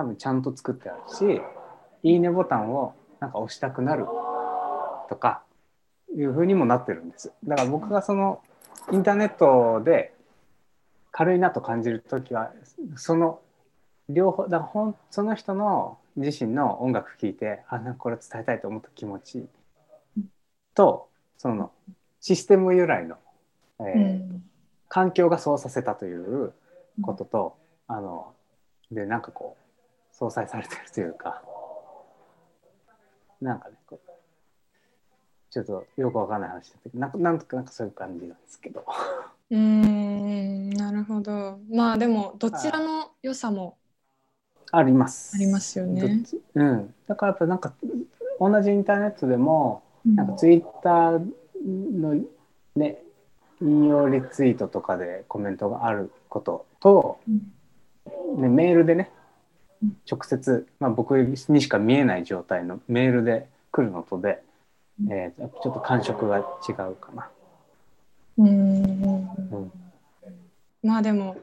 [0.00, 1.42] 多分ちゃんと作ってあるし
[2.02, 4.06] 「いいね」ボタンをなんか押したくなる
[5.10, 5.42] とか
[6.16, 7.32] いうふうにもなってるんです。
[7.44, 8.40] だから僕がその
[8.92, 10.14] インターネットで
[11.10, 12.52] 軽いなと感じる時は
[12.96, 13.40] その
[14.08, 19.46] 両方だほんその人の自身の音楽聴いてあなんかこれ伝えたいと思った気持ち
[20.74, 21.72] とその
[22.20, 23.16] システム由来の、
[23.80, 24.44] えー、うん、
[24.88, 26.52] 環境がそうさせたという
[27.02, 27.56] ことと、
[27.88, 28.32] うん、あの
[28.92, 31.42] でなんかこう相殺されてるというか
[33.40, 34.09] なんかねこう
[35.50, 38.84] ちょっとよくわかんない話だけどなんとかなんかそういう感じなんですけど。
[39.50, 41.58] うんなるほど。
[41.72, 43.76] まあでもどちらの良さも
[44.70, 45.36] あります。
[45.36, 46.22] ありますよね。
[46.54, 47.74] うん、だからやっぱなんか
[48.38, 51.30] 同じインターネットでも、なんかツイッター
[51.66, 52.14] の
[52.76, 53.02] ね
[53.60, 59.10] 引用リツイートとかでコメントがあることと、ね、メールでね
[60.10, 64.42] 直接、まあ、僕にしか見えない状態のメールで来るのとで
[65.08, 67.30] えー、ちょっと感触が違うかな。
[68.38, 69.72] うんうん
[70.82, 71.36] まあでも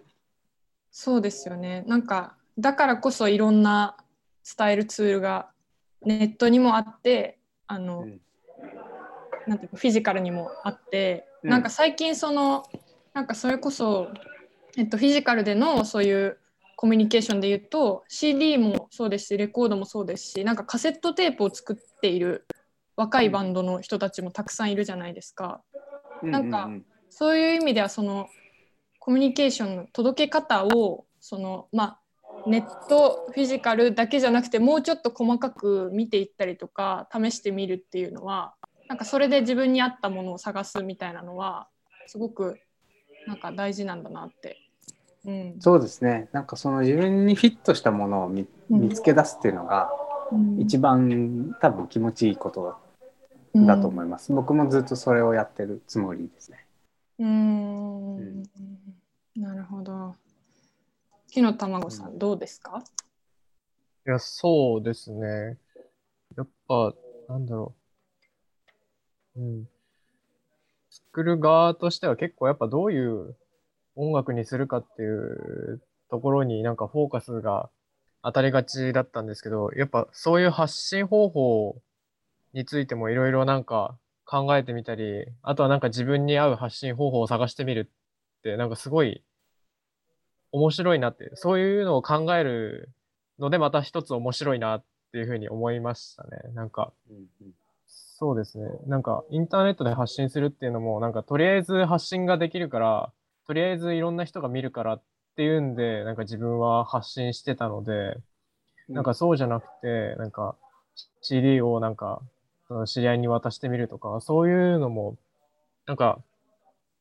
[0.91, 1.83] そうですよね。
[1.87, 3.97] なんかだからこそいろんな
[4.57, 5.49] 伝えるツールが
[6.01, 8.21] ネットにもあってあの、うん、
[9.45, 12.63] なんていうかフィジカルにもあって、うん、なんか最近その
[13.13, 14.07] なんかそれこそ、
[14.75, 16.39] えっと、フィジカルでのそういう
[16.75, 22.47] コミュニケーションで言うと CD もそうですしレコードもそうですしなんかカセットテープを作っている
[22.97, 25.61] 若いバンドの人たちもたくさんいるじゃないですか。
[26.23, 26.69] なんか
[27.09, 28.27] そういう意味ではその
[28.99, 31.99] コミュニケーションの届け方をそのまあ
[32.47, 38.55] ネットフィジカルだけじゃなくてもうちょっと細かく見ていったりとか試してみるっていうのは
[38.87, 41.67] なんかそれで自分に合ったものを探すみたいなのは
[42.07, 42.59] すごく
[43.27, 44.57] なんか大事なんだなって。
[45.25, 46.29] うん、そうですね。
[46.31, 49.91] なんかその自分にフィットしたものを見,、見つけ出すっていうのが、
[50.57, 52.75] 一番多分気持ちいいこと
[53.65, 56.65] だと思います、うん、僕もずっとそれをやってるつもりですね。
[57.19, 58.43] うんうん、
[59.35, 60.15] なるほど。
[61.31, 62.83] 木の卵さん、どうですか？
[64.05, 65.57] いや、そうですね。
[66.37, 66.93] やっぱ、
[67.27, 67.73] なんだろ
[69.35, 69.41] う。
[69.41, 69.67] うん。
[70.89, 73.35] 作る側としては結構やっぱどういう
[73.95, 77.69] 音楽にするかっていうところになんかフォーカスが
[78.23, 81.81] 当たりがちだったんですけど、やっぱそういう発信方法
[82.53, 87.89] についてもいろいろなんか考えてみたり、あとはなんか自分に合う発信方法を探してみる
[88.39, 89.23] って、なんかすごい
[90.51, 92.89] 面白いなって、そういうのを考える
[93.39, 96.29] のでまた一つ面白いなっていうふうに思いましたね。
[96.53, 96.91] なんか、
[97.87, 98.67] そうですね。
[98.87, 103.11] なんかインターネットで発信するっていうのも、なんかとりあえず発信ができるから、
[103.45, 105.01] とりあえずいろんな人が見るからっ
[105.35, 108.17] ていうんで、なんか自分は発信してたので、
[108.89, 110.55] なんかそうじゃなくて、なんか
[111.21, 112.21] CD をなんか
[112.85, 115.17] 知り合いに渡してみるとか、そういうのも、
[115.85, 116.19] なんか、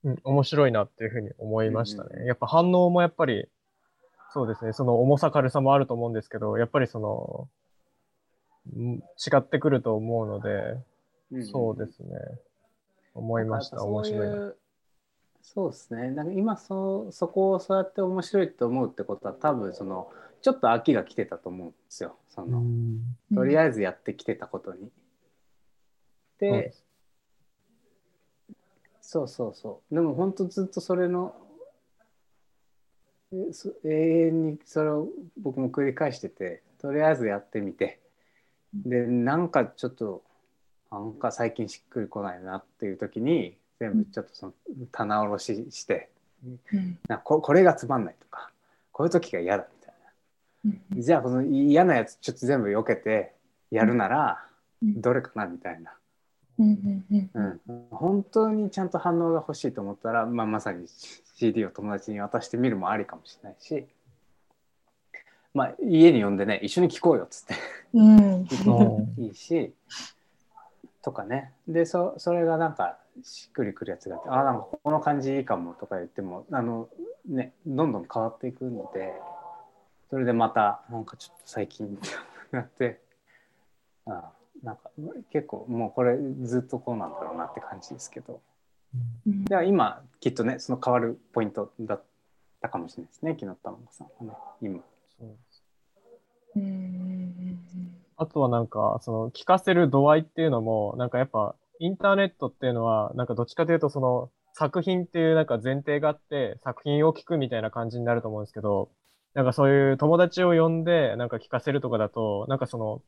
[0.04, 2.26] うん、面白いなっていうふうに思いましたね。
[2.26, 3.48] やっぱ反応もやっぱり、
[4.32, 7.48] そうですね、その重さ軽さもあると思うんですけど、やっぱりその、
[8.74, 10.78] 違ってくると思うので、
[11.44, 12.08] そうですね、
[13.14, 14.52] 思いました、面白いな。
[15.42, 16.10] そうですね。
[16.10, 20.10] なんか今そそこをそうやって面白いと思うってことは多分その
[20.42, 22.16] ちょっと飽きが来てたと思うんですよ。
[22.28, 22.64] その
[23.32, 24.90] とりあえずやってきてたことに。
[26.38, 26.74] で、
[29.00, 29.94] そうそうそう。
[29.94, 31.34] でも本当ずっとそれの
[33.32, 35.08] 永遠にそれを
[35.40, 38.00] 僕も繰り返しててとりあえずやってみて。
[38.84, 40.22] でなんかちょっと
[40.90, 44.52] なんか最近しっくりこないなっていう時に全部ちょっとその
[44.92, 46.10] 棚卸しして、
[46.72, 48.50] うん、なここれがつまんないとか
[48.92, 49.94] こういう時が嫌だみたい
[50.64, 53.34] な、うん、じゃあこの嫌なやつちょっと全部避けて
[53.70, 54.44] やるなら
[54.82, 55.92] どれかなみたいな。
[56.58, 60.86] うん、本当にちゃんと反応が欲しいと思ったら、まあ、まさに
[61.36, 63.86] CD を友達に渡してみるもありかもしれないし、
[65.52, 67.54] まあ、家に呼んでね一緒に聴こうよっつって。
[67.94, 68.46] うん、
[69.18, 69.74] いいし。
[71.02, 71.52] とかね。
[71.68, 76.88] でそそれがなんかしっくりくるやつがあってあなんかこの感じいいかもとか言ってもあの、
[77.26, 79.12] ね、どんどん変わっていくので
[80.10, 81.98] それでまたなんかちょっと最近
[82.50, 83.00] なって
[84.06, 84.30] あ
[84.62, 84.90] なんか
[85.32, 88.40] 結構もうこれずっとこうなんだろうなって感じですけど、
[89.26, 92.02] うん、では今きっとねその変わるポイントだっ
[92.60, 94.80] たかもしれないですね昨日玉子さんはね今。
[95.18, 95.36] そう
[96.56, 97.16] うん
[98.16, 108.88] あとはなんか、その聞かせる度合いっていうのも、なんかやっぱインターネットっていうのは、なんかどっちかというとその作品っていうなんか前提があって、作品を聞くみたいな感じになると思うんですけど、
[109.34, 113.02] なんかそういう友達を呼んでなんか聞かせるとかだと、なんかその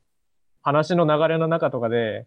[0.62, 2.26] 話の流れの中とかで、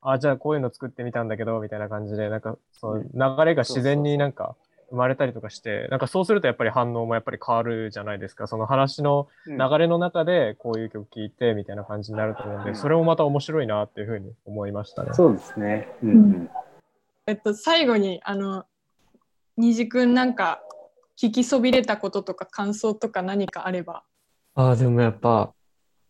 [0.00, 4.54] あ、じゃあこういうの作ってみたんだけど、みたいな感じで、なんかその流れが自然になんか
[4.90, 8.46] 生まれたりとかして、なんかそうするとやっぱり反応もやっぱり変わるじゃないですか。
[8.46, 15.10] その話の流れの中でこういう曲聴いてみたいな感じになると思うんで、うん、それもまた面白いなっていうふうに思いましたね。
[15.12, 15.88] そうですね。
[16.02, 16.50] うん、うん、
[17.26, 18.64] えっと最後にあの
[19.56, 20.60] 虹くんなんか
[21.20, 24.04] 聞きそびれたこととか感想とか何かあれば。
[24.54, 25.52] ああでもやっぱ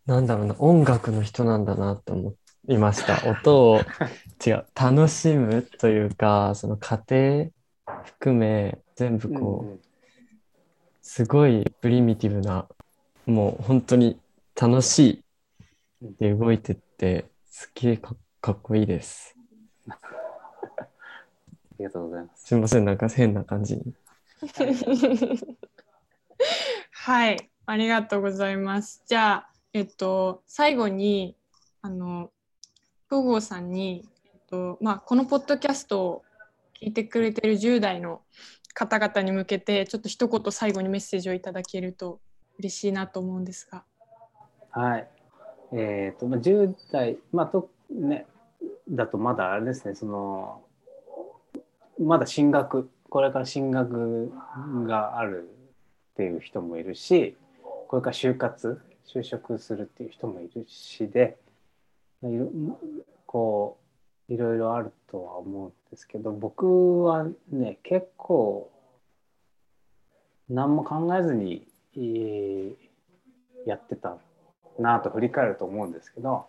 [0.07, 2.35] なんだろうな音楽の人なんだなと思
[2.69, 3.29] いました。
[3.31, 3.81] 音を
[4.45, 7.51] 違う楽しむというかその過程
[8.05, 9.81] 含め全部こう、うんうん、
[11.03, 12.67] すごいプリミティブな
[13.27, 14.19] もう本当に
[14.61, 15.23] 楽し
[16.03, 19.35] いで動いてってすげえかかっこいいです。
[19.89, 19.97] あ
[21.79, 22.47] りがとうございます。
[22.47, 23.95] すみませんなんか変な感じに。
[26.93, 29.03] はい、ありがとうございます。
[29.07, 31.37] じゃあ、えっと、最後に、
[31.83, 32.31] あの、
[33.11, 36.23] 東郷さんに、えっと、まあ、このポッドキャストを
[36.81, 38.23] 聞いてくれてる10代の
[38.73, 42.21] 方々に向けてちょっと一言最後にメッセージをいただけると
[42.61, 43.83] 嬉しいなと思うんですが。
[44.71, 45.09] はい。
[45.73, 48.27] え、ー、と、まあ、10代、まあとね、
[48.89, 50.63] だとまだあれですね、その、
[51.99, 54.31] まだ進学、これから進学
[54.87, 55.51] がある
[56.13, 57.37] っていう人もいるし、
[57.89, 61.37] これから就活、就職するっていう人もいるしで、
[63.27, 63.85] こう、
[64.29, 68.71] いろいろあるとは思うんですけど僕はね結構
[70.49, 72.75] 何も考えずに、えー、
[73.67, 74.17] やってた
[74.79, 76.47] なと振り返ると思うんですけど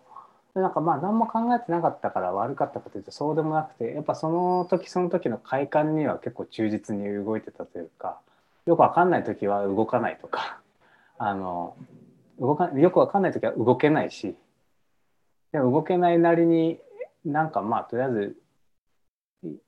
[0.54, 8.18] なんかまあ何も考えてなかったから悪かったかというとそうでもなくてやっぱその時その時の快感には結構忠実に動いてたというか
[8.64, 10.60] よくわかんない時は動かないとか
[11.18, 11.76] あの
[12.38, 14.36] 動かよくわかんない時は動けないし
[15.52, 16.78] で動けないなりに
[17.24, 18.36] なんかまあとりあえず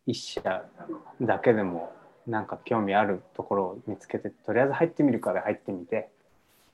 [0.06, 0.64] 一社
[1.20, 1.92] だけでも
[2.26, 6.10] なんか興味あるところを見つけてとりあえず入ってみるから入ってみて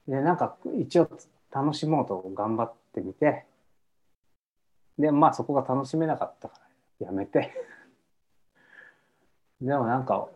[0.09, 1.09] でなんか一応
[1.53, 3.45] 楽しもうと頑張ってみて
[4.99, 6.61] でまあそこが楽しめなかったか
[7.01, 7.53] らやめて。
[9.61, 10.29] でもなんか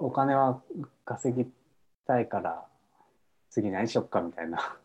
[0.00, 0.60] お金は
[1.04, 1.50] 稼ぎ
[2.06, 2.66] たいから
[3.56, 4.76] 次何しよっかみたいな。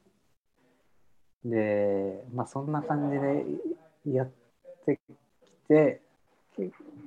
[1.43, 4.29] でまあそんな感じでやっ
[4.85, 4.99] て
[5.67, 6.01] で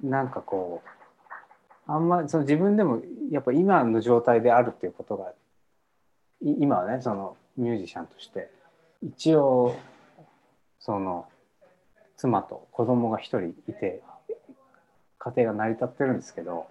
[0.02, 3.00] なんかこうあんまその自分でも
[3.30, 5.32] やっぱ今の状態であるっていうことが
[6.42, 8.50] 今はねそのミュージシャンとして。
[9.02, 9.76] 一応
[10.80, 11.28] その
[12.16, 14.02] 妻と子供が一人いて
[15.18, 16.66] 家庭が成り立ってるんですけど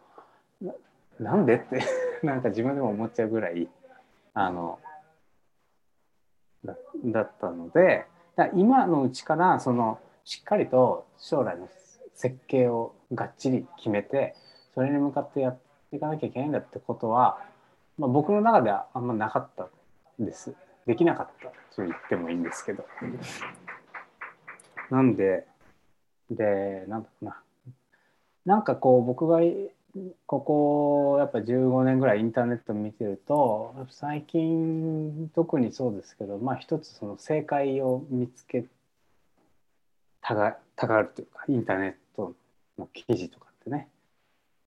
[1.19, 1.83] なんでって
[2.25, 3.69] なんか自分でも思っちゃうぐらい
[4.33, 4.79] あの
[6.65, 8.05] だだったので
[8.55, 11.69] 今のうちからそのしっかりと将来の
[12.15, 14.35] 設計をがっちり決めて
[14.73, 15.57] それに向かってやっ
[15.91, 17.39] ていかなきゃいけないんだってことは、
[17.97, 19.67] まあ、僕の中ではあんまなかった
[20.19, 20.55] です。
[20.87, 22.85] できなかったと言ってもいいんですけど。
[24.89, 25.45] なんで
[26.29, 27.41] でなんだろうな。
[28.45, 29.39] なんかこう僕が
[30.25, 38.65] ここやっぱ15年ぐらいインターネット見てると最近特にそうですけどまあ一つその正解を見つけ
[40.21, 42.33] たがたがるというかインターネット
[42.79, 43.87] の記事とかってね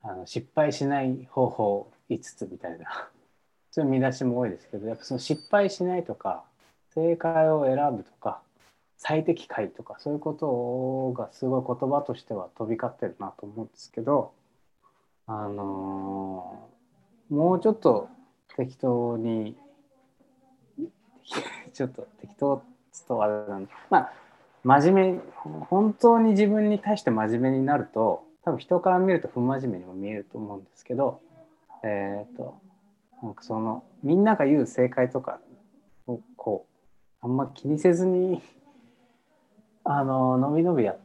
[0.03, 3.09] あの失敗しない方法5つみたいな。
[3.73, 6.45] そういう見出しも多いですけどやっぱその失敗しないとか
[6.95, 8.41] 正解を選ぶとか
[8.97, 14.33] 最適解とかそういうことがすごい言葉としては飛び交ってるなと思うんですけど
[15.27, 18.09] あのー、もうちょっと
[18.57, 19.57] 適当に
[21.73, 22.63] ちょっと適当
[23.07, 24.13] とあれなんでまあ
[24.65, 25.21] 真面目
[25.69, 31.21] 本当に自分に対して真面目になると多分人から見ると不真面目にも見えると思うんですけど
[31.83, 32.59] えっ、ー、と
[33.23, 35.41] なんかそのみんなが言う正解とか
[36.07, 36.67] をこ
[37.23, 38.43] うあんま気にせずに
[39.85, 40.97] あの伸び伸びやっ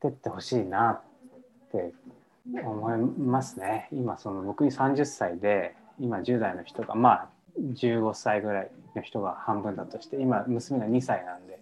[0.00, 1.00] てってほしいなっ
[1.70, 1.92] て
[2.46, 7.28] 思いますね今その僕に30歳で今10代の人がまあ
[7.58, 11.58] 15歳ぐらいの人が半分だとして今娘が2歳なんで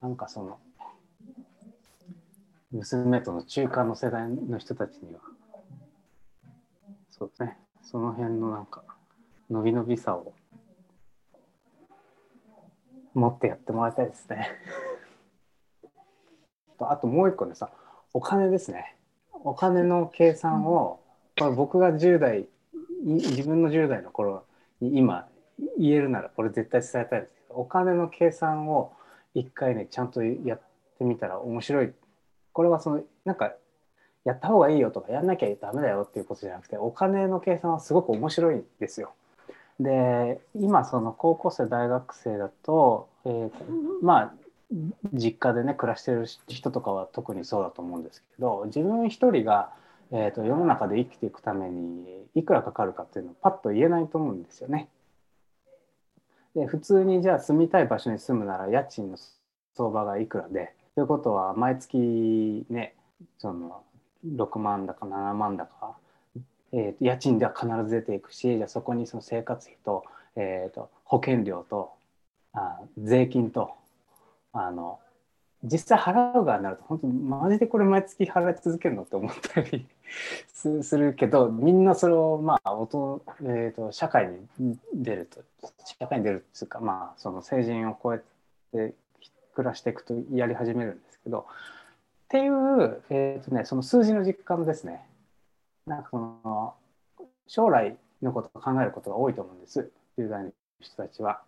[0.00, 0.58] なんかその
[2.72, 5.20] 娘との中間の世代の人たちには
[7.10, 8.82] そうですねその辺のなんか
[9.50, 10.32] 伸び伸びさを
[13.14, 14.48] 持ってやってもらいたいですね。
[16.80, 17.70] あともう一個でさ
[18.12, 18.93] お金ですね。
[19.44, 21.00] お金の計算を、
[21.38, 22.46] これ僕が10代
[23.04, 24.44] 自分の10代の頃
[24.80, 25.28] に今
[25.78, 28.92] 言えるならこれ絶対伝えたいですけどお金の計算を
[29.34, 30.60] 一回ねちゃんとやっ
[30.98, 31.92] てみたら面白い
[32.52, 33.52] これはそのなんか
[34.24, 39.12] やった方がいいよとかやんなきゃダメだよっていうことじゃなくてお金の計算はすごく面白いんですよ。
[39.80, 43.50] で今その高校生大学生だと,、えー
[44.02, 44.34] まあ
[45.12, 49.70] 実家でね暮らしてる人とかは特にそうだと思うんですけど自分一人が、
[50.10, 54.88] えーと、世の中で生きていくためにいくらかかるかっていうのをパッと言えないと思うんですよね。
[56.54, 59.18] で普通にじゃあ住みたい場所に住むなら家賃の
[59.74, 62.94] 相場がいくらでということは毎月ね
[63.38, 63.82] その
[64.24, 65.96] 6万だか7万だか、
[66.72, 70.04] えー、家賃では必ず出ていくしじゃあそこにその生活費と,、
[70.36, 71.92] えーと、保険料と
[72.52, 73.74] あ税金と
[74.54, 74.98] あの
[75.62, 79.86] 実際払う側になると本当にマジでこれ毎月払い続けるのって思ったり
[80.82, 85.42] するけどみんなそれをまあ音、えーと、社会に出ると
[85.98, 88.22] 社会に出るっていうかまあその成人を超え
[88.72, 88.94] て
[89.54, 91.46] 暮らしていくとやり始めるんですけど
[92.24, 95.06] っていう、えーとね、その数字の実感ですね。
[95.86, 96.74] なんかその
[97.46, 101.42] 将来のことを考えることが多いと思うんです、10代の人たちは。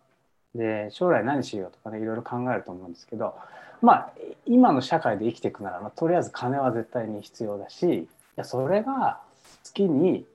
[0.57, 3.35] で、将来何しようとかね、いろいろ考えると思うんですけど、
[3.81, 4.09] まあ、
[4.45, 9.21] 今の社会で生きていくなら、まあ、とりあえず金は絶対に必要だし、いやそれが
[9.63, 10.25] 月に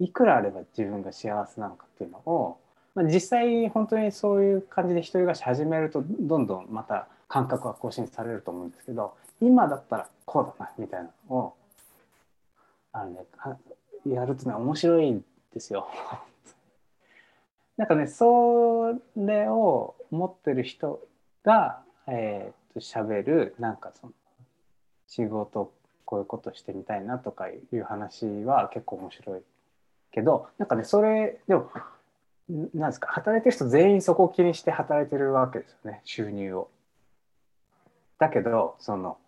[0.00, 2.58] いくらあれば自分が幸せなのかっていうのを、
[2.94, 11.54] まあ、実際本当にそういう感じで一人暮らし始めるとどんどんまた感覚は更新されると思うんですけど今だったらこうだなみたいなのを
[12.92, 13.24] あの、ね、
[14.06, 15.88] やるっていうのは面白いんですよ。
[17.78, 21.00] なんかねそれを持ってる人
[21.44, 24.12] が、えー、と喋るなんかその
[25.06, 25.72] 仕事
[26.04, 29.40] こういうことしてみたいなとかいう話は結構面白い
[30.12, 31.70] けどなんかねそれでも
[32.74, 36.68] なんですか働いてる人全員そこを気にして働いてるわけですよね収入を。
[38.18, 39.18] だけどその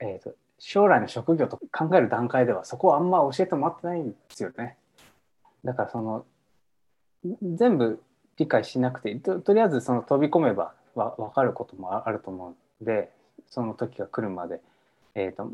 [0.00, 4.76] えーと、将来の職業と考える段階ではそこはあんま教えてもらってないんですよね。
[5.64, 6.26] だからその
[7.42, 8.02] 全部
[8.36, 13.10] 理解しなくてととりあえずその飛び込めばわ分かることもあると思うんで
[13.48, 14.60] その時が来るまで、
[15.14, 15.48] えーと、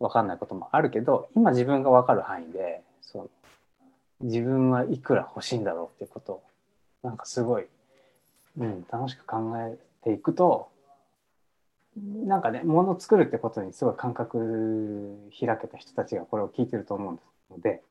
[0.00, 3.30] 分かんないこともあるけど今自分が分かる範囲でその
[4.20, 6.42] 自分はいくら欲しいんだろうっていうことを
[7.02, 7.66] なんかすごい、
[8.58, 10.68] うん、楽しく考えていくと
[11.96, 17.18] なんかねもの作るってことにすごい感覚開けた人たちがこれを聞いてると思う
[17.52, 17.82] ので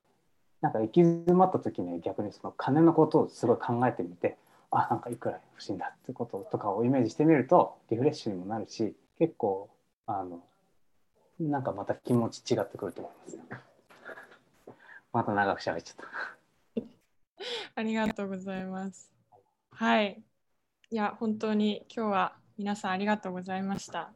[0.64, 4.38] なんか行き詰まった時に逆にその金のことをすごい考えてみて
[4.72, 9.70] あなんかいくら欲しいんだってこととかをイメージしてみるとリフレッシュにもなるし結構
[10.08, 10.42] あの
[11.40, 13.60] なんかまた気持ち違ってくると思います
[15.12, 16.34] また長く喋っちゃった
[17.76, 19.12] ありがとうございます。
[19.72, 20.24] はい。
[20.92, 24.14] いや、本当に今日は皆さんありがとうございました。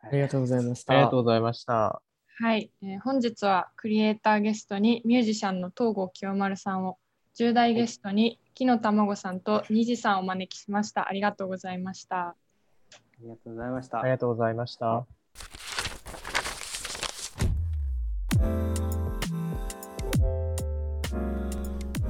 [0.00, 0.92] ありがとうございました。
[0.92, 2.11] ありがとうございました。
[2.42, 6.98] はい、えー、本日はクリエイターゲストにミュージシャンの東郷清丸さんを、
[7.38, 11.08] 10代ゲストに木野卵さんと虹さんをお招きしました。
[11.08, 12.30] ありがとうございました。
[12.30, 12.34] あ
[13.22, 14.00] りがとうございました。
[14.00, 15.06] ありがとうございました。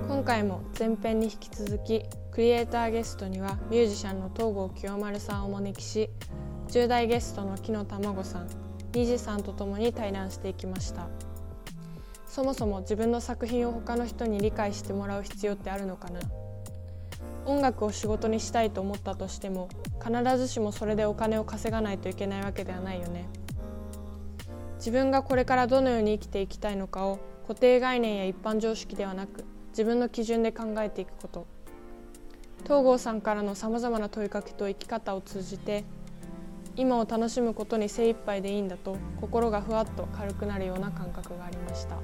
[0.08, 6.08] 今回も前編に引き続きクリエイターゲストにはミュージシャンの東郷清丸さんをお招きし
[6.68, 11.08] 10代ゲストの木野卵さん虹さんと共に対談していきました。
[12.26, 16.20] そもそも自分の作品を他の人に理解してもらう必要ってあるのかな？
[17.44, 19.68] 音楽を仕事にしたいと思ったとしても
[20.02, 23.28] 必ずしもそれでお金を稼がないといけないわけではないよね。
[24.76, 31.46] 自分がこれからどのように生きていきたいのかを固定概念や一般常識ではなく自分の基準で考えていくこと。
[32.64, 35.84] 東郷さんからのさまざまな問いかけと生き方を通じて
[36.76, 41.96] 今を楽しむことに精一杯でいいんだと心がふわっと軽くなるような感覚がありました。